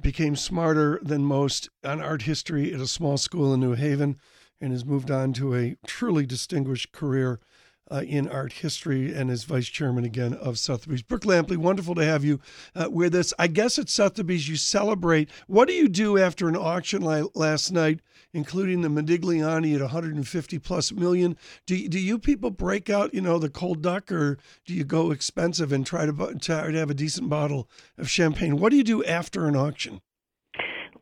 became 0.02 0.36
smarter 0.36 1.00
than 1.02 1.26
most 1.26 1.70
on 1.84 2.02
art 2.02 2.24
history 2.24 2.74
at 2.74 2.80
a 2.80 2.88
small 2.88 3.18
school 3.18 3.54
in 3.54 3.60
New 3.60 3.74
Haven 3.74 4.18
and 4.62 4.72
has 4.72 4.86
moved 4.86 5.12
on 5.12 5.34
to 5.34 5.56
a 5.56 5.76
truly 5.86 6.26
distinguished 6.26 6.92
career 6.92 7.40
uh, 7.91 8.04
in 8.06 8.28
art 8.28 8.54
history 8.54 9.13
and 9.13 9.30
is 9.30 9.43
vice 9.43 9.67
chairman 9.67 10.04
again 10.04 10.34
of 10.34 10.60
Sotheby's. 10.60 11.02
Brooke 11.02 11.23
Lampley, 11.23 11.58
wonderful 11.58 11.95
to 11.95 12.04
have 12.04 12.23
you 12.23 12.39
uh, 12.76 12.89
with 12.89 13.15
us. 13.15 13.34
I 13.39 13.47
guess 13.47 13.80
at 13.80 13.89
Sotheby's 13.89 14.50
you 14.50 14.56
celebrate. 14.56 15.30
What 15.47 15.67
do 15.67 15.73
you 15.73 15.88
do 15.88 16.17
after 16.17 16.47
an 16.47 16.56
auction 16.56 17.02
li- 17.02 17.30
last 17.34 17.71
night, 17.71 18.00
including 18.34 18.82
the 18.82 18.89
Modigliani 18.89 19.76
at 19.76 19.82
150 19.82 20.60
plus 20.60 20.91
million? 20.91 21.38
Do 21.65 21.88
do 21.88 22.00
you 22.00 22.19
people 22.19 22.52
break 22.52 22.89
out, 22.89 23.13
you 23.13 23.21
know, 23.21 23.39
the 23.39 23.50
cold 23.50 23.82
duck, 23.82 24.12
or 24.12 24.38
do 24.65 24.73
you 24.73 24.84
go 24.84 25.12
expensive 25.12 25.71
and 25.71 25.86
try 25.86 26.06
to 26.06 26.36
try 26.39 26.71
to 26.71 26.78
have 26.78 26.89
a 26.89 26.93
decent 26.93 27.30
bottle 27.30 27.69
of 27.97 28.10
champagne? 28.10 28.58
What 28.58 28.71
do 28.71 28.78
you 28.78 28.84
do 28.84 29.04
after 29.04 29.47
an 29.47 29.56
auction? 29.56 30.02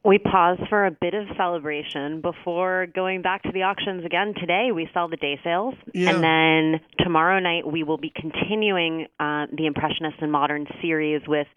We 0.05 0.19
pause 0.19 0.59
for 0.69 0.85
a 0.85 0.91
bit 0.91 1.15
of 1.15 1.25
celebration 1.35 2.21
before 2.21 2.85
going 2.93 3.23
back 3.23 3.41
to 3.43 3.51
the 3.51 3.63
auctions 3.63 4.05
again. 4.05 4.33
Today, 4.39 4.69
we 4.73 4.87
sell 4.93 5.07
the 5.09 5.17
day 5.17 5.39
sales. 5.43 5.73
Yeah. 5.93 6.11
And 6.11 6.23
then 6.23 6.81
tomorrow 6.99 7.39
night, 7.39 7.65
we 7.65 7.81
will 7.83 7.97
be 7.97 8.11
continuing 8.15 9.07
uh, 9.19 9.47
the 9.57 9.65
Impressionist 9.65 10.17
and 10.21 10.31
Modern 10.31 10.67
series 10.81 11.21
with 11.27 11.47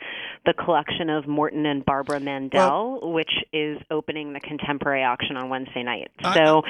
the 0.46 0.54
collection 0.54 1.10
of 1.10 1.28
Morton 1.28 1.66
and 1.66 1.84
Barbara 1.84 2.20
Mandel, 2.20 3.12
which 3.12 3.30
is 3.52 3.76
opening 3.90 4.32
the 4.32 4.40
contemporary 4.40 5.04
auction 5.04 5.36
on 5.36 5.50
Wednesday 5.50 5.82
night. 5.82 6.10
I- 6.24 6.34
So 6.34 6.62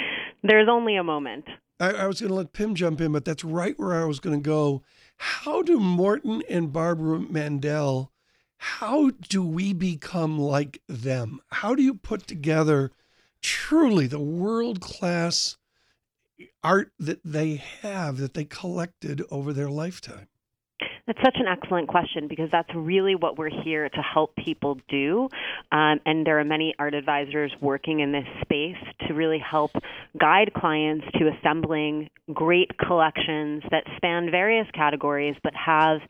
there's 0.42 0.68
only 0.68 0.96
a 0.96 1.04
moment. 1.04 1.44
I, 1.78 1.90
I 1.92 2.06
was 2.08 2.20
going 2.20 2.30
to 2.30 2.34
let 2.34 2.52
Pim 2.52 2.74
jump 2.74 3.00
in, 3.00 3.12
but 3.12 3.24
that's 3.24 3.44
right 3.44 3.78
where 3.78 3.94
I 3.94 4.04
was 4.04 4.18
going 4.18 4.34
to 4.36 4.44
go. 4.44 4.82
How 5.16 5.62
do 5.62 5.78
Morton 5.78 6.42
and 6.50 6.72
Barbara 6.72 7.20
Mandel, 7.20 8.10
how 8.58 9.10
do 9.10 9.42
we 9.42 9.72
become 9.72 10.38
like 10.38 10.82
them? 10.88 11.40
How 11.48 11.74
do 11.74 11.82
you 11.82 11.94
put 11.94 12.26
together 12.26 12.92
truly 13.40 14.06
the 14.06 14.20
world 14.20 14.80
class 14.80 15.56
art 16.62 16.92
that 16.98 17.20
they 17.24 17.56
have, 17.56 18.18
that 18.18 18.34
they 18.34 18.44
collected 18.44 19.22
over 19.30 19.52
their 19.52 19.70
lifetime? 19.70 20.28
That's 21.08 21.20
such 21.24 21.36
an 21.40 21.46
excellent 21.48 21.88
question 21.88 22.28
because 22.28 22.50
that's 22.52 22.68
really 22.74 23.14
what 23.14 23.38
we're 23.38 23.48
here 23.64 23.88
to 23.88 24.02
help 24.02 24.36
people 24.36 24.78
do. 24.90 25.30
Um, 25.72 26.00
and 26.04 26.26
there 26.26 26.38
are 26.38 26.44
many 26.44 26.74
art 26.78 26.92
advisors 26.92 27.50
working 27.62 28.00
in 28.00 28.12
this 28.12 28.26
space 28.42 28.76
to 29.06 29.14
really 29.14 29.38
help 29.38 29.70
guide 30.20 30.52
clients 30.54 31.06
to 31.18 31.30
assembling 31.30 32.10
great 32.34 32.76
collections 32.76 33.62
that 33.70 33.84
span 33.96 34.30
various 34.30 34.66
categories 34.74 35.34
but 35.42 35.54
have 35.54 36.00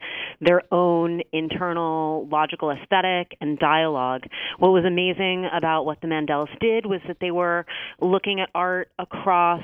their 0.40 0.62
own 0.72 1.20
internal 1.32 2.26
logical 2.26 2.72
aesthetic 2.72 3.36
and 3.40 3.56
dialogue. 3.56 4.24
What 4.58 4.70
was 4.70 4.84
amazing 4.84 5.48
about 5.56 5.84
what 5.84 6.00
the 6.00 6.08
Mandels 6.08 6.48
did 6.58 6.86
was 6.86 7.00
that 7.06 7.18
they 7.20 7.30
were 7.30 7.66
looking 8.00 8.40
at 8.40 8.48
art 8.52 8.88
across 8.98 9.62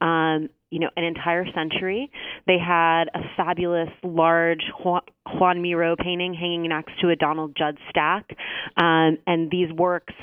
um, 0.00 0.48
you 0.70 0.80
know, 0.80 0.90
an 0.96 1.04
entire 1.04 1.46
century. 1.54 2.10
They 2.46 2.58
had 2.58 3.04
a 3.14 3.20
fabulous 3.36 3.88
large 4.02 4.62
Juan, 4.84 5.62
Miro 5.62 5.96
painting 5.96 6.34
hanging 6.34 6.68
next 6.68 6.92
to 7.00 7.10
a 7.10 7.16
Donald 7.16 7.54
Judd 7.56 7.78
stack, 7.90 8.30
um, 8.76 9.18
and 9.26 9.50
these 9.50 9.72
works 9.72 10.14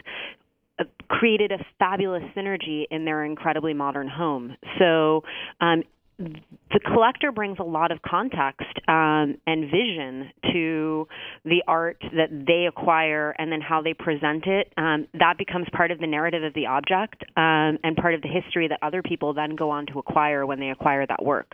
uh, 0.80 0.84
created 1.08 1.52
a 1.52 1.66
fabulous 1.80 2.24
synergy 2.36 2.84
in 2.92 3.06
their 3.06 3.24
incredibly 3.24 3.74
modern 3.74 4.08
home. 4.08 4.56
So. 4.80 5.24
Um, 5.62 5.84
the 6.18 6.80
collector 6.86 7.32
brings 7.32 7.58
a 7.60 7.64
lot 7.64 7.92
of 7.92 8.02
context 8.02 8.68
um, 8.88 9.38
and 9.48 9.70
vision 9.72 10.32
to 10.52 11.08
the 11.44 11.64
art 11.68 11.98
that 12.02 12.30
they 12.30 12.66
acquire 12.68 13.32
and 13.38 13.52
then 13.52 13.62
how 13.62 13.82
they 13.82 13.94
present 13.94 14.46
it. 14.46 14.72
Um, 14.78 15.08
that 15.14 15.38
becomes 15.38 15.68
part 15.74 15.92
of 15.92 16.00
the 16.00 16.08
narrative 16.08 16.44
of 16.44 16.54
the 16.54 16.68
object 16.68 17.24
um, 17.36 17.80
and 17.84 17.96
part 17.96 18.14
of 18.14 18.22
the 18.22 18.28
history 18.28 18.68
that 18.68 18.80
other 18.82 19.02
people 19.02 19.34
then 19.34 19.56
go 19.56 19.70
on 19.70 19.86
to 19.88 20.00
acquire 20.00 20.46
when 20.46 20.60
they 20.60 20.70
acquire 20.70 21.06
that 21.08 21.24
work. 21.24 21.52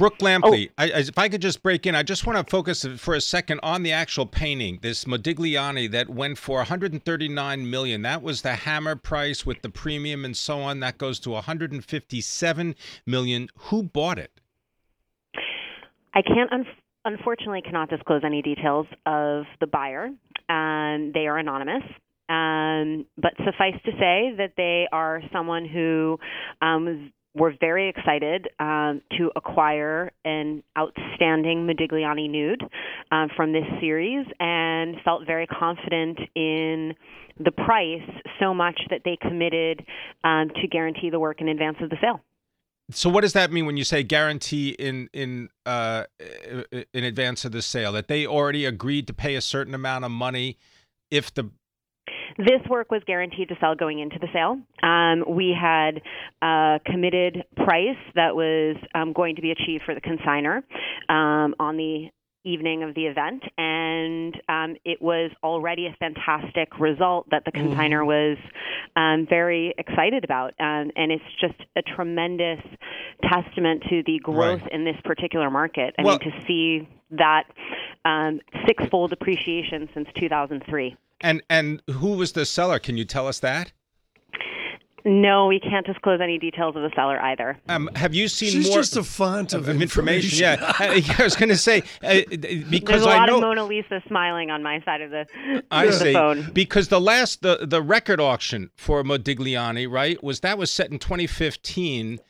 Brooke 0.00 0.18
Lampley, 0.20 0.70
I, 0.78 0.84
I- 0.84 0.98
if 1.00 1.18
I 1.18 1.28
could 1.28 1.42
just 1.42 1.62
break 1.62 1.84
in, 1.84 1.94
I 1.94 2.02
just 2.02 2.26
want 2.26 2.38
to 2.38 2.50
focus 2.50 2.86
for 2.96 3.14
a 3.14 3.20
second 3.20 3.60
on 3.62 3.82
the 3.82 3.92
actual 3.92 4.24
painting, 4.24 4.78
this 4.80 5.04
Modigliani 5.04 5.90
that 5.90 6.08
went 6.08 6.38
for 6.38 6.56
139 6.56 7.70
million. 7.70 8.00
That 8.00 8.22
was 8.22 8.40
the 8.40 8.54
hammer 8.54 8.96
price 8.96 9.44
with 9.44 9.60
the 9.60 9.68
premium 9.68 10.24
and 10.24 10.34
so 10.34 10.60
on. 10.62 10.80
That 10.80 10.96
goes 10.96 11.20
to 11.20 11.30
157 11.32 12.74
million. 13.04 13.48
Who 13.54 13.82
bought 13.82 14.18
it? 14.18 14.32
I 16.14 16.22
can't, 16.22 16.50
un- 16.50 16.64
unfortunately, 17.04 17.60
cannot 17.60 17.90
disclose 17.90 18.22
any 18.24 18.40
details 18.40 18.86
of 19.04 19.44
the 19.60 19.66
buyer. 19.66 20.06
Um, 20.48 21.12
they 21.12 21.26
are 21.26 21.36
anonymous. 21.36 21.82
Um, 22.30 23.04
but 23.18 23.32
suffice 23.44 23.74
to 23.84 23.90
say 23.98 24.32
that 24.38 24.52
they 24.56 24.88
are 24.92 25.20
someone 25.30 25.66
who 25.68 26.18
um, 26.62 26.84
was 26.86 27.10
were 27.34 27.54
very 27.60 27.88
excited 27.88 28.48
um, 28.58 29.02
to 29.16 29.30
acquire 29.36 30.10
an 30.24 30.62
outstanding 30.76 31.66
Modigliani 31.66 32.28
nude 32.28 32.62
um, 33.12 33.28
from 33.36 33.52
this 33.52 33.64
series 33.80 34.26
and 34.40 34.96
felt 35.04 35.26
very 35.26 35.46
confident 35.46 36.18
in 36.34 36.94
the 37.38 37.52
price 37.52 38.02
so 38.40 38.52
much 38.52 38.80
that 38.90 39.02
they 39.04 39.16
committed 39.20 39.84
um, 40.24 40.50
to 40.60 40.66
guarantee 40.66 41.10
the 41.10 41.20
work 41.20 41.40
in 41.40 41.48
advance 41.48 41.76
of 41.80 41.90
the 41.90 41.96
sale. 42.00 42.20
So 42.90 43.08
what 43.08 43.20
does 43.20 43.34
that 43.34 43.52
mean 43.52 43.66
when 43.66 43.76
you 43.76 43.84
say 43.84 44.02
guarantee 44.02 44.70
in 44.70 45.08
in 45.12 45.48
uh, 45.64 46.04
in 46.92 47.04
advance 47.04 47.44
of 47.44 47.52
the 47.52 47.62
sale 47.62 47.92
that 47.92 48.08
they 48.08 48.26
already 48.26 48.64
agreed 48.64 49.06
to 49.06 49.14
pay 49.14 49.36
a 49.36 49.40
certain 49.40 49.74
amount 49.74 50.04
of 50.04 50.10
money 50.10 50.58
if 51.08 51.32
the 51.32 51.50
This 52.38 52.60
work 52.68 52.90
was 52.90 53.02
guaranteed 53.06 53.48
to 53.48 53.56
sell 53.60 53.74
going 53.74 53.98
into 53.98 54.18
the 54.18 54.28
sale. 54.32 54.58
Um, 54.82 55.24
we 55.36 55.54
had 55.58 56.00
a 56.42 56.80
committed 56.86 57.44
price 57.56 57.96
that 58.14 58.34
was 58.34 58.76
um, 58.94 59.12
going 59.12 59.36
to 59.36 59.42
be 59.42 59.50
achieved 59.50 59.84
for 59.84 59.94
the 59.94 60.00
consigner 60.00 60.62
um, 61.08 61.54
on 61.58 61.76
the 61.76 62.08
evening 62.42 62.82
of 62.82 62.94
the 62.94 63.04
event, 63.04 63.42
and 63.58 64.34
um, 64.48 64.74
it 64.82 65.02
was 65.02 65.30
already 65.44 65.86
a 65.86 65.94
fantastic 65.98 66.78
result 66.78 67.28
that 67.30 67.44
the 67.44 67.52
consigner 67.52 68.04
was 68.06 68.38
um, 68.96 69.26
very 69.28 69.74
excited 69.76 70.24
about. 70.24 70.54
Um, 70.58 70.90
and 70.96 71.12
it's 71.12 71.24
just 71.38 71.54
a 71.76 71.82
tremendous 71.82 72.60
testament 73.22 73.82
to 73.90 74.02
the 74.06 74.18
growth 74.20 74.62
Right. 74.62 74.72
in 74.72 74.84
this 74.84 74.96
particular 75.04 75.50
market. 75.50 75.94
I 75.98 76.02
Well- 76.02 76.18
mean, 76.22 76.32
to 76.32 76.46
see 76.46 76.88
that 77.10 77.44
um, 78.06 78.40
six-fold 78.66 79.12
appreciation 79.12 79.88
since 79.92 80.08
2003. 80.18 80.96
And 81.20 81.42
and 81.48 81.82
who 81.90 82.10
was 82.10 82.32
the 82.32 82.44
seller? 82.44 82.78
Can 82.78 82.96
you 82.96 83.04
tell 83.04 83.26
us 83.26 83.40
that? 83.40 83.72
No, 85.04 85.46
we 85.46 85.60
can't 85.60 85.86
disclose 85.86 86.20
any 86.20 86.38
details 86.38 86.76
of 86.76 86.82
the 86.82 86.90
seller 86.94 87.18
either. 87.20 87.58
Um, 87.68 87.88
have 87.94 88.14
you 88.14 88.28
seen 88.28 88.50
She's 88.50 88.68
more 88.68 88.76
just 88.76 88.96
a 88.96 89.02
font 89.02 89.52
of, 89.52 89.68
of 89.68 89.80
information? 89.80 90.38
Yeah, 90.38 90.56
I, 90.78 91.02
I 91.18 91.22
was 91.22 91.36
going 91.36 91.48
to 91.48 91.56
say 91.56 91.82
uh, 92.02 92.20
because 92.68 93.02
There's 93.02 93.06
a 93.06 93.08
I 93.08 93.16
lot 93.18 93.28
know 93.28 93.36
of 93.36 93.40
Mona 93.42 93.64
Lisa 93.64 94.02
smiling 94.08 94.50
on 94.50 94.62
my 94.62 94.82
side 94.84 95.00
of 95.00 95.10
the, 95.10 95.26
I 95.70 95.86
of 95.86 95.92
the 95.92 95.98
see. 95.98 96.12
phone. 96.12 96.50
Because 96.52 96.88
the 96.88 97.00
last 97.00 97.42
the 97.42 97.66
the 97.66 97.80
record 97.82 98.20
auction 98.20 98.70
for 98.76 99.02
Modigliani, 99.02 99.90
right, 99.90 100.22
was 100.22 100.40
that 100.40 100.58
was 100.58 100.70
set 100.70 100.90
in 100.90 100.98
2015, 100.98 102.20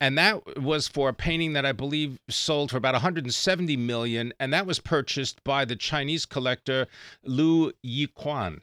and 0.00 0.16
that 0.18 0.60
was 0.60 0.88
for 0.88 1.08
a 1.08 1.14
painting 1.14 1.52
that 1.54 1.64
I 1.64 1.72
believe 1.72 2.18
sold 2.28 2.70
for 2.70 2.76
about 2.76 2.94
170 2.94 3.76
million, 3.76 4.32
and 4.38 4.52
that 4.52 4.66
was 4.66 4.78
purchased 4.78 5.42
by 5.44 5.64
the 5.64 5.76
Chinese 5.76 6.26
collector 6.26 6.86
Liu 7.24 7.72
Yiqian. 7.84 8.60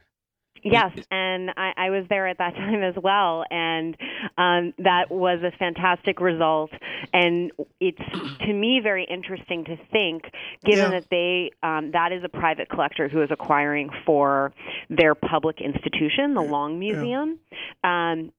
Yes, 0.65 0.91
and 1.12 1.50
I, 1.58 1.74
I 1.76 1.89
was 1.89 2.06
there 2.10 2.26
at 2.26 2.38
that 2.38 2.56
time 2.56 2.84
as 2.84 2.96
well, 3.02 3.43
and 3.52 3.98
um, 4.38 4.74
that 4.78 5.12
was 5.12 5.41
a 5.43 5.52
fantastic 5.58 6.22
result. 6.22 6.72
And 7.12 7.52
it's 7.82 8.00
to 8.46 8.54
me 8.54 8.80
very 8.82 9.04
interesting 9.04 9.65
to 9.65 9.76
think, 9.91 10.24
given 10.63 10.91
Yeah. 10.91 11.00
that 11.00 11.10
they 11.10 11.52
um, 11.63 11.91
that 11.91 12.12
is 12.13 12.24
a 12.24 12.30
private 12.30 12.69
collector 12.69 13.10
who 13.10 13.22
is 13.22 13.30
acquiring 13.30 13.89
for 14.06 14.54
their 14.89 15.15
public 15.15 15.60
institution, 15.60 16.34
the 16.34 16.41
Long 16.41 16.80
Museum. 16.80 17.39
Um, 17.84 18.32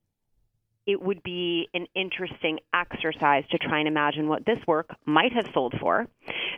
it 0.87 1.01
would 1.03 1.23
be 1.23 1.69
an 1.75 1.87
interesting 1.95 2.59
exercise 2.75 3.45
to 3.51 3.59
try 3.59 3.79
and 3.79 3.89
imagine 3.89 4.29
what 4.29 4.45
this 4.45 4.59
work 4.67 4.95
might 5.07 5.33
have 5.33 5.47
sold 5.55 5.75
for 5.81 6.07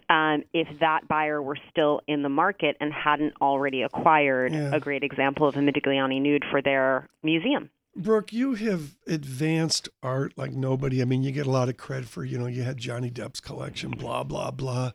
um, 0.09 0.43
if 0.53 0.67
that 0.81 1.07
buyer 1.09 1.41
were 1.41 1.59
still 1.71 2.01
in 2.09 2.23
the 2.23 2.29
market 2.29 2.77
and 2.81 2.93
hadn't 2.93 3.35
already 3.41 3.83
acquired 3.83 4.53
Yeah. 4.53 4.75
a 4.75 4.81
great 4.81 5.03
example 5.03 5.47
of 5.47 5.57
a 5.57 5.61
Modigliani 5.61 6.21
nude 6.21 6.45
for 6.51 6.61
their 6.61 7.09
museum. 7.23 7.71
Brooke, 7.95 8.33
you 8.33 8.55
have 8.55 8.97
advanced 9.07 9.89
art 10.03 10.35
like 10.37 10.53
nobody. 10.53 11.01
I 11.01 11.07
mean, 11.07 11.23
you 11.23 11.33
get 11.33 11.47
a 11.47 11.51
lot 11.51 11.69
of 11.71 11.77
credit 11.77 12.09
for, 12.09 12.25
you 12.25 12.39
know, 12.39 12.47
you 12.47 12.63
had 12.63 12.77
Johnny 12.77 13.11
Depp's 13.11 13.41
collection, 13.41 13.91
blah, 13.93 14.23
blah, 14.23 14.51
blah. 14.51 14.93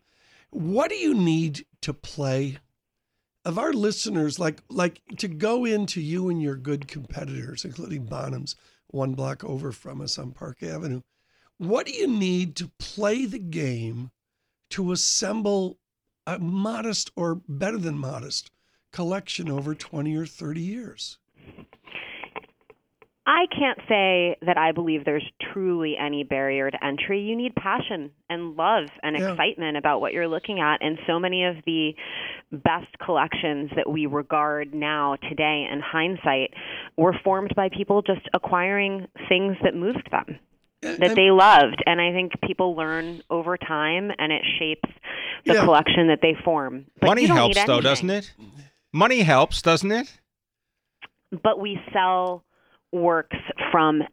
What 0.52 0.90
do 0.90 0.96
you 0.98 1.14
need 1.16 1.66
to 1.82 1.94
play 1.94 2.58
of 3.44 3.58
our 3.58 3.74
listeners, 3.74 4.38
like 4.38 4.62
like 4.70 5.02
to 5.18 5.28
go 5.28 5.66
into 5.66 6.00
you 6.00 6.30
and 6.30 6.40
your 6.40 6.56
good 6.56 6.88
competitors, 6.88 7.66
including 7.66 8.06
Bonhams, 8.06 8.54
one 8.94 9.14
block 9.14 9.44
over 9.44 9.72
from 9.72 10.02
us 10.02 10.18
on 10.18 10.32
Park 10.32 10.64
Avenue? 10.64 11.02
What 11.58 11.86
do 11.86 11.94
you 11.94 12.08
need 12.08 12.56
to 12.58 12.72
play 12.80 13.26
the 13.26 13.40
game 13.40 14.12
to 14.72 14.92
assemble 14.92 15.80
a 16.26 16.40
modest 16.40 17.12
or 17.16 17.36
better 17.36 17.78
than 17.78 17.98
modest 17.98 18.52
collection 18.92 19.50
over 19.50 19.76
20 19.76 20.16
or 20.16 20.26
30 20.26 20.62
years? 20.62 21.18
I 23.28 23.46
can't 23.56 23.78
say 23.88 24.36
that 24.46 24.58
I 24.58 24.72
believe 24.72 25.06
there's 25.06 25.26
truly 25.54 25.96
any 25.96 26.24
barrier 26.24 26.72
to 26.72 26.84
entry. 26.84 27.22
You 27.22 27.36
need 27.36 27.54
passion 27.56 28.12
and 28.30 28.56
love 28.58 28.86
and 29.04 29.16
Yeah. 29.16 29.32
excitement 29.32 29.78
about 29.78 30.02
what 30.02 30.12
you're 30.12 30.28
looking 30.28 30.60
at. 30.60 30.82
And 30.82 30.98
so 31.06 31.20
many 31.20 31.44
of 31.46 31.58
the 31.66 31.96
best 32.52 32.98
collections 33.00 33.70
that 33.76 33.88
we 33.88 34.08
regard 34.08 34.74
now, 34.74 35.18
today, 35.30 35.68
in 35.72 35.82
hindsight, 35.82 36.54
were 36.98 37.14
formed 37.24 37.54
by 37.56 37.70
people 37.70 38.02
just 38.02 38.28
acquiring 38.34 39.08
things 39.30 39.56
that 39.62 39.76
moved 39.76 40.10
them. 40.12 40.40
That 40.82 41.16
they 41.16 41.30
loved, 41.30 41.84
and 41.86 42.02
I 42.02 42.12
think 42.12 42.32
people 42.42 42.76
learn 42.76 43.22
over 43.30 43.56
time, 43.56 44.12
and 44.18 44.32
it 44.32 44.44
shapes 44.58 44.90
the 45.46 45.54
Yeah. 45.54 45.64
collection 45.64 46.08
that 46.08 46.22
they 46.24 46.34
form. 46.34 46.88
But 47.00 47.06
Money 47.06 47.26
helps, 47.28 47.64
though, 47.66 47.82
doesn't 47.82 48.10
it? 48.10 48.34
Money 48.92 49.22
helps, 49.22 49.62
doesn't 49.62 49.92
it? 49.92 50.18
but 51.44 51.60
we 51.60 51.80
sell 51.94 52.44
works 52.92 53.38
from 53.72 54.04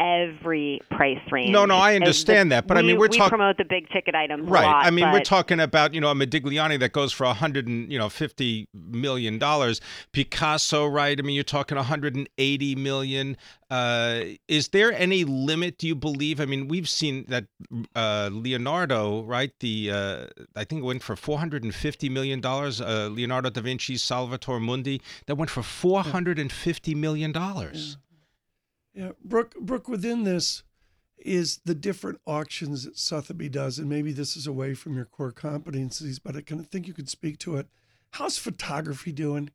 every 0.00 0.80
price 0.90 1.20
range. 1.30 1.50
No, 1.50 1.64
no, 1.66 1.76
I 1.76 1.94
understand 1.94 2.50
the- 2.50 2.56
that, 2.56 2.66
but 2.66 2.76
I 2.76 2.80
we- 2.80 2.88
mean, 2.88 2.98
we're 2.98 3.06
we 3.08 3.16
talk- 3.16 3.28
promote 3.28 3.58
the 3.58 3.64
big 3.64 3.88
ticket 3.90 4.16
items, 4.16 4.48
a 4.48 4.50
Right. 4.50 4.64
lot, 4.66 4.84
I 4.84 4.90
mean, 4.90 5.08
we're 5.12 5.20
talking 5.20 5.60
about 5.60 5.94
you 5.94 6.00
know 6.00 6.10
a 6.10 6.14
Modigliani 6.16 6.80
that 6.80 6.90
goes 6.92 7.12
for 7.12 7.22
a 7.24 7.32
hundred 7.32 7.68
and 7.68 7.90
you 7.92 7.96
know 7.98 8.08
fifty 8.08 8.66
million 8.74 9.38
dollars. 9.38 9.80
Picasso, 10.12 10.84
right? 10.84 11.16
I 11.16 11.22
mean, 11.22 11.36
you're 11.36 11.44
talking 11.44 11.78
a 11.78 11.84
hundred 11.84 12.16
and 12.16 12.28
eighty 12.38 12.74
million. 12.74 13.36
Uh, 13.70 14.20
is 14.48 14.70
there 14.70 14.92
any 14.92 15.22
limit? 15.22 15.78
Do 15.78 15.86
you 15.86 15.94
believe? 15.94 16.40
I 16.40 16.44
mean, 16.46 16.66
we've 16.66 16.88
seen 16.88 17.24
that 17.28 17.44
uh, 17.94 18.30
Leonardo, 18.32 19.22
right? 19.22 19.52
The 19.60 19.90
uh, 19.92 20.26
I 20.56 20.64
think 20.64 20.80
it 20.82 20.84
went 20.84 21.04
for 21.04 21.14
four 21.14 21.38
hundred 21.38 21.62
and 21.62 21.72
fifty 21.72 22.08
million 22.08 22.40
dollars. 22.40 22.80
Uh, 22.80 23.10
Leonardo 23.12 23.48
da 23.48 23.60
Vinci's 23.60 24.02
Salvator 24.02 24.58
Mundi 24.58 25.00
that 25.26 25.36
went 25.36 25.50
for 25.52 25.62
four 25.62 26.02
hundred 26.02 26.40
and 26.40 26.50
fifty 26.50 26.96
million 26.96 27.30
dollars. 27.30 27.96
Yeah, 28.94 29.10
Brooke, 29.24 29.56
Brooke, 29.60 29.88
within 29.88 30.22
this 30.22 30.62
is 31.18 31.60
the 31.64 31.74
different 31.74 32.20
auctions 32.26 32.84
that 32.84 32.96
Sotheby 32.96 33.48
does, 33.48 33.78
and 33.78 33.88
maybe 33.88 34.12
this 34.12 34.36
is 34.36 34.46
away 34.46 34.74
from 34.74 34.94
your 34.94 35.04
core 35.04 35.32
competencies, 35.32 36.20
but 36.22 36.36
I 36.36 36.42
kind 36.42 36.60
of 36.60 36.68
think 36.68 36.86
you 36.86 36.94
could 36.94 37.08
speak 37.08 37.38
to 37.38 37.56
it. 37.56 37.66
How's 38.12 38.38
photography 38.38 39.10
doing? 39.10 39.50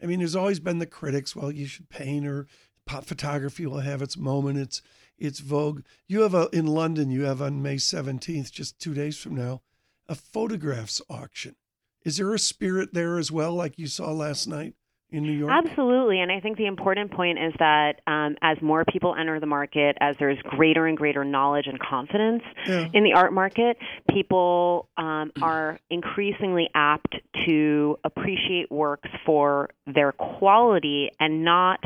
I 0.00 0.06
mean, 0.06 0.20
there's 0.20 0.36
always 0.36 0.60
been 0.60 0.78
the 0.78 0.86
critics. 0.86 1.34
Well, 1.34 1.50
you 1.50 1.66
should 1.66 1.88
paint, 1.88 2.26
or 2.26 2.46
pop 2.86 3.04
photography 3.04 3.66
will 3.66 3.80
have 3.80 4.02
its 4.02 4.16
moment. 4.16 4.58
It's 4.58 4.82
it's 5.18 5.40
vogue. 5.40 5.82
You 6.06 6.22
have 6.22 6.34
a 6.34 6.48
in 6.52 6.66
London. 6.66 7.10
You 7.10 7.24
have 7.24 7.42
on 7.42 7.62
May 7.62 7.76
17th, 7.76 8.52
just 8.52 8.78
two 8.78 8.94
days 8.94 9.18
from 9.18 9.34
now, 9.34 9.62
a 10.08 10.14
photographs 10.14 11.02
auction. 11.10 11.56
Is 12.04 12.16
there 12.16 12.32
a 12.32 12.38
spirit 12.38 12.94
there 12.94 13.18
as 13.18 13.30
well, 13.30 13.54
like 13.54 13.78
you 13.78 13.86
saw 13.86 14.12
last 14.12 14.46
night 14.46 14.74
in 15.12 15.22
New 15.24 15.32
York? 15.32 15.52
Absolutely, 15.52 16.20
and 16.20 16.30
I 16.30 16.40
think 16.40 16.56
the 16.58 16.66
important 16.66 17.10
point 17.10 17.38
is 17.38 17.52
that 17.58 18.00
um, 18.06 18.36
as 18.42 18.60
more 18.62 18.84
people 18.84 19.14
enter 19.18 19.40
the 19.40 19.46
market, 19.46 19.96
as 20.00 20.16
there's 20.18 20.38
greater 20.42 20.86
and 20.86 20.96
greater 20.96 21.24
knowledge 21.24 21.66
and 21.66 21.78
confidence 21.78 22.42
Yeah. 22.66 22.88
in 22.92 23.04
the 23.04 23.14
art 23.14 23.32
market, 23.32 23.76
people 24.10 24.88
um, 24.96 25.32
are 25.42 25.78
increasingly 25.90 26.68
apt 26.74 27.14
to 27.46 27.96
appreciate 28.04 28.70
works 28.70 29.08
for 29.26 29.70
their 29.86 30.12
quality 30.12 31.10
and 31.18 31.44
not 31.44 31.80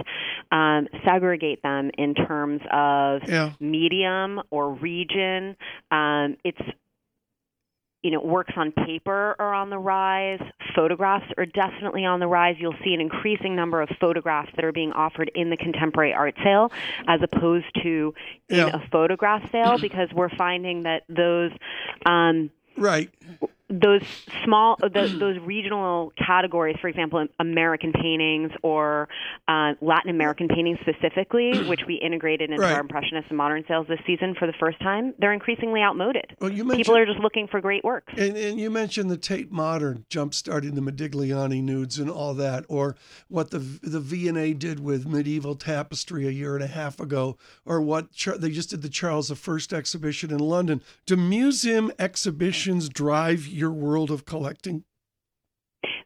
um, 0.52 0.87
segregate 1.04 1.62
them 1.62 1.90
in 1.96 2.14
terms 2.14 2.60
of 2.72 3.22
Yeah. 3.28 3.52
medium 3.60 4.40
or 4.50 4.72
region. 4.74 5.56
Um, 5.90 6.37
it's 6.44 6.60
you 8.04 8.10
know, 8.10 8.20
works 8.20 8.52
on 8.56 8.70
paper 8.70 9.34
are 9.38 9.54
on 9.54 9.70
the 9.70 9.78
rise. 9.78 10.38
Photographs 10.76 11.24
are 11.38 11.46
definitely 11.46 12.04
on 12.04 12.20
the 12.20 12.26
rise. 12.26 12.56
You'll 12.58 12.74
see 12.84 12.92
an 12.92 13.00
increasing 13.00 13.56
number 13.56 13.80
of 13.80 13.88
photographs 13.98 14.50
that 14.56 14.64
are 14.64 14.72
being 14.72 14.92
offered 14.92 15.30
in 15.34 15.48
the 15.48 15.56
contemporary 15.56 16.12
art 16.12 16.34
sale 16.44 16.70
as 17.08 17.20
opposed 17.22 17.64
to 17.82 18.12
in 18.50 18.56
Yeah. 18.58 18.66
a 18.76 18.88
photograph 18.90 19.50
sale 19.50 19.78
because 19.80 20.10
we're 20.12 20.28
finding 20.36 20.82
that 20.82 21.04
those 21.08 21.50
um, 22.04 22.50
Right. 22.76 23.08
Those 23.70 24.03
small 24.44 24.77
those, 24.92 25.18
those 25.18 25.38
regional 25.40 26.12
categories 26.18 26.77
for 26.83 26.88
example 26.88 27.27
american 27.40 27.92
paintings 27.92 28.50
or 28.62 29.09
uh, 29.48 29.72
latin 29.81 30.11
american 30.11 30.48
paintings 30.48 30.79
specifically 30.83 31.62
which 31.68 31.81
we 31.87 31.94
integrated 31.94 32.50
into 32.50 32.61
Right. 32.61 32.74
our 32.74 32.81
impressionist 32.81 33.29
and 33.31 33.38
modern 33.38 33.64
sales 33.66 33.87
this 33.88 33.98
season 34.07 34.35
for 34.38 34.46
the 34.46 34.53
first 34.61 34.79
time 34.81 35.14
they're 35.18 35.33
increasingly 35.33 35.81
outmoded 35.81 36.37
Well, 36.40 36.53
you 36.53 36.68
people 36.68 36.94
are 36.96 37.07
just 37.07 37.20
looking 37.20 37.48
for 37.48 37.61
great 37.61 37.83
works 37.85 38.12
And, 38.18 38.37
and 38.37 38.61
you 38.61 38.70
mentioned 38.70 39.11
the 39.11 39.16
Tate 39.16 39.50
Modern 39.50 40.05
jump 40.11 40.35
starting 40.35 40.74
the 40.74 40.81
Modigliani 40.83 41.62
nudes 41.62 41.98
and 41.98 42.11
all 42.11 42.35
that, 42.35 42.64
or 42.68 42.96
what 43.29 43.50
the 43.50 43.59
the 43.59 44.00
V 44.00 44.29
and 44.29 44.37
A 44.37 44.53
did 44.53 44.79
with 44.81 45.07
medieval 45.07 45.55
tapestry 45.55 46.27
a 46.27 46.31
year 46.31 46.55
and 46.55 46.62
a 46.64 46.68
half 46.68 47.00
ago, 47.00 47.37
or 47.64 47.81
what 47.81 48.12
Char- 48.12 48.37
they 48.38 48.50
just 48.50 48.70
did 48.70 48.83
the 48.83 48.88
Charles 48.88 49.31
I 49.31 49.74
exhibition 49.74 50.31
in 50.31 50.38
London. 50.38 50.83
Do 51.07 51.16
museum 51.16 51.90
exhibitions 51.98 52.88
drive 52.88 53.46
your 53.54 53.72
world 53.72 54.10
of 54.10 54.24
collecting? 54.24 54.84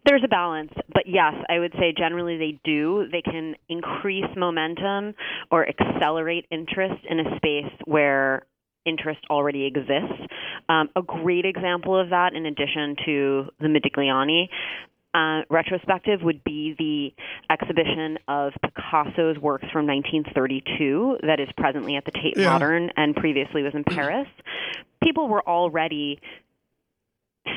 There's 0.04 0.22
a 0.24 0.28
balance, 0.28 0.72
but 0.92 1.04
yes, 1.06 1.34
I 1.48 1.58
would 1.58 1.72
say 1.72 1.92
generally 1.96 2.38
they 2.38 2.58
do. 2.64 3.06
They 3.10 3.22
can 3.22 3.54
increase 3.68 4.24
momentum 4.36 5.14
or 5.50 5.66
accelerate 5.68 6.46
interest 6.50 7.04
in 7.08 7.20
a 7.20 7.36
space 7.36 7.72
where 7.84 8.46
interest 8.86 9.20
already 9.30 9.66
exists. 9.66 10.22
Um, 10.68 10.88
a 10.96 11.02
great 11.02 11.44
example 11.44 11.98
of 12.00 12.10
that, 12.10 12.32
in 12.34 12.46
addition 12.46 12.96
to 13.04 13.46
the 13.60 13.66
Modigliani 13.66 14.48
uh, 15.14 15.44
retrospective, 15.50 16.20
would 16.22 16.42
be 16.42 16.74
the 16.78 17.52
exhibition 17.52 18.18
of 18.28 18.52
Picasso's 18.62 19.38
works 19.38 19.66
from 19.72 19.86
1932 19.86 21.18
that 21.26 21.40
is 21.40 21.48
presently 21.56 21.96
at 21.96 22.04
the 22.04 22.12
Tate 22.12 22.36
Yeah. 22.36 22.52
Modern 22.52 22.90
and 22.96 23.14
previously 23.14 23.62
was 23.62 23.74
in 23.74 23.84
Paris. 23.84 24.28
People 25.02 25.28
were 25.28 25.46
already 25.46 26.20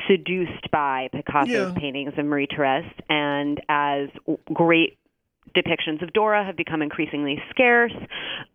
seduced 0.08 0.70
by 0.70 1.08
Picasso's 1.12 1.72
Yeah. 1.74 1.80
paintings 1.80 2.12
of 2.16 2.24
Marie 2.24 2.46
Therese, 2.46 2.92
and 3.08 3.60
as 3.68 4.08
great 4.52 4.98
depictions 5.54 6.02
of 6.02 6.12
Dora 6.12 6.44
have 6.44 6.56
become 6.56 6.82
increasingly 6.82 7.42
scarce, 7.50 7.92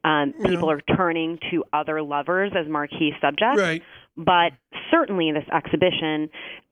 um, 0.03 0.33
people 0.45 0.69
are 0.71 0.81
turning 0.95 1.37
to 1.51 1.63
other 1.73 2.01
lovers 2.01 2.51
as 2.55 2.67
marquee 2.67 3.13
subjects. 3.21 3.61
Right. 3.61 3.83
But 4.15 4.53
certainly, 4.89 5.31
this 5.31 5.47
exhibition 5.51 6.29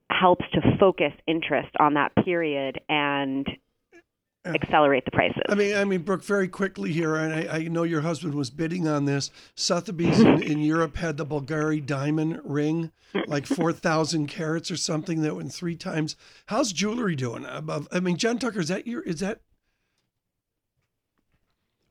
helps 0.09 0.45
to 0.53 0.61
focus 0.79 1.13
interest 1.27 1.69
on 1.79 1.95
that 1.95 2.13
period 2.23 2.79
and 2.89 3.47
accelerate 4.45 5.05
the 5.05 5.11
prices. 5.11 5.41
I 5.49 5.55
mean, 5.55 5.75
I 5.75 5.83
mean, 5.85 6.01
Brooke, 6.01 6.23
very 6.23 6.47
quickly 6.47 6.91
here, 6.91 7.15
and 7.15 7.33
I, 7.33 7.57
I 7.57 7.61
know 7.63 7.83
your 7.83 8.01
husband 8.01 8.35
was 8.35 8.49
bidding 8.49 8.87
on 8.87 9.05
this. 9.05 9.31
Sotheby's 9.55 10.19
in, 10.19 10.41
in 10.41 10.59
Europe 10.59 10.97
had 10.97 11.17
the 11.17 11.25
Bulgari 11.25 11.83
diamond 11.85 12.39
ring, 12.43 12.91
like 13.27 13.45
four 13.47 13.73
thousand 13.73 14.27
carats 14.27 14.69
or 14.69 14.77
something, 14.77 15.21
that 15.21 15.35
went 15.35 15.53
three 15.53 15.75
times. 15.75 16.15
How's 16.47 16.71
jewelry 16.71 17.15
doing? 17.15 17.45
Above, 17.45 17.87
I 17.91 17.99
mean, 17.99 18.17
Jen 18.17 18.37
Tucker, 18.37 18.59
is 18.59 18.67
that 18.67 18.85
your? 18.85 19.01
Is 19.01 19.21
that? 19.21 19.39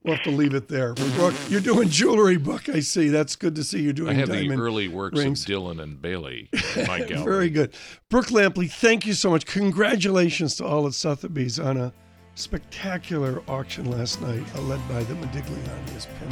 We'll 0.04 0.16
have 0.16 0.24
to 0.24 0.30
leave 0.30 0.52
it 0.52 0.68
there. 0.68 0.92
Brooke, 0.92 1.34
you're 1.48 1.62
doing 1.62 1.88
jewelry 1.88 2.36
Brooke. 2.36 2.68
I 2.68 2.80
see. 2.80 3.08
That's 3.08 3.36
good 3.36 3.54
to 3.54 3.64
see 3.64 3.80
you're 3.80 3.94
doing. 3.94 4.10
I 4.10 4.12
have 4.12 4.28
the 4.28 4.50
early 4.50 4.86
works 4.86 5.18
rings. 5.18 5.40
of 5.40 5.46
Dylan 5.48 5.82
and 5.82 6.00
Bailey 6.00 6.50
in 6.76 6.86
my 6.86 6.98
gallery. 7.06 7.24
Very 7.24 7.50
good. 7.50 7.72
Brooke 8.10 8.26
Lampley, 8.26 8.70
thank 8.70 9.06
you 9.06 9.14
so 9.14 9.30
much. 9.30 9.46
Congratulations 9.46 10.56
to 10.56 10.66
all 10.66 10.86
at 10.86 10.92
Sotheby's 10.92 11.58
on 11.58 11.78
a 11.78 11.94
spectacular 12.34 13.42
auction 13.48 13.90
last 13.90 14.20
night, 14.20 14.42
uh, 14.54 14.60
led 14.62 14.86
by 14.88 15.02
the 15.04 15.14
Modigliani 15.14 15.96
as 15.96 16.06
Pim 16.18 16.28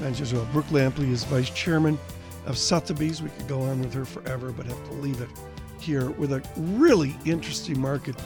mentioned 0.00 0.32
well. 0.32 0.48
Brooke 0.52 0.66
Lampley 0.66 1.10
is 1.10 1.24
vice 1.24 1.50
chairman 1.50 1.98
of 2.46 2.56
Sotheby's. 2.56 3.22
We 3.22 3.30
could 3.30 3.48
go 3.48 3.62
on 3.62 3.80
with 3.80 3.94
her 3.94 4.04
forever, 4.04 4.52
but 4.52 4.66
have 4.66 4.88
to 4.88 4.94
leave 4.94 5.20
it 5.20 5.28
here 5.78 6.10
with 6.10 6.32
a 6.32 6.42
really 6.56 7.16
interesting 7.24 7.78
market. 7.78 8.16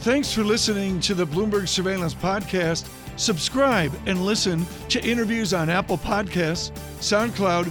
Thanks 0.00 0.32
for 0.32 0.42
listening 0.42 0.98
to 1.00 1.14
the 1.14 1.24
Bloomberg 1.24 1.68
Surveillance 1.68 2.14
Podcast. 2.14 2.88
Subscribe 3.16 3.92
and 4.06 4.24
listen 4.24 4.66
to 4.88 5.00
interviews 5.04 5.54
on 5.54 5.70
Apple 5.70 5.98
Podcasts, 5.98 6.72
SoundCloud, 6.98 7.70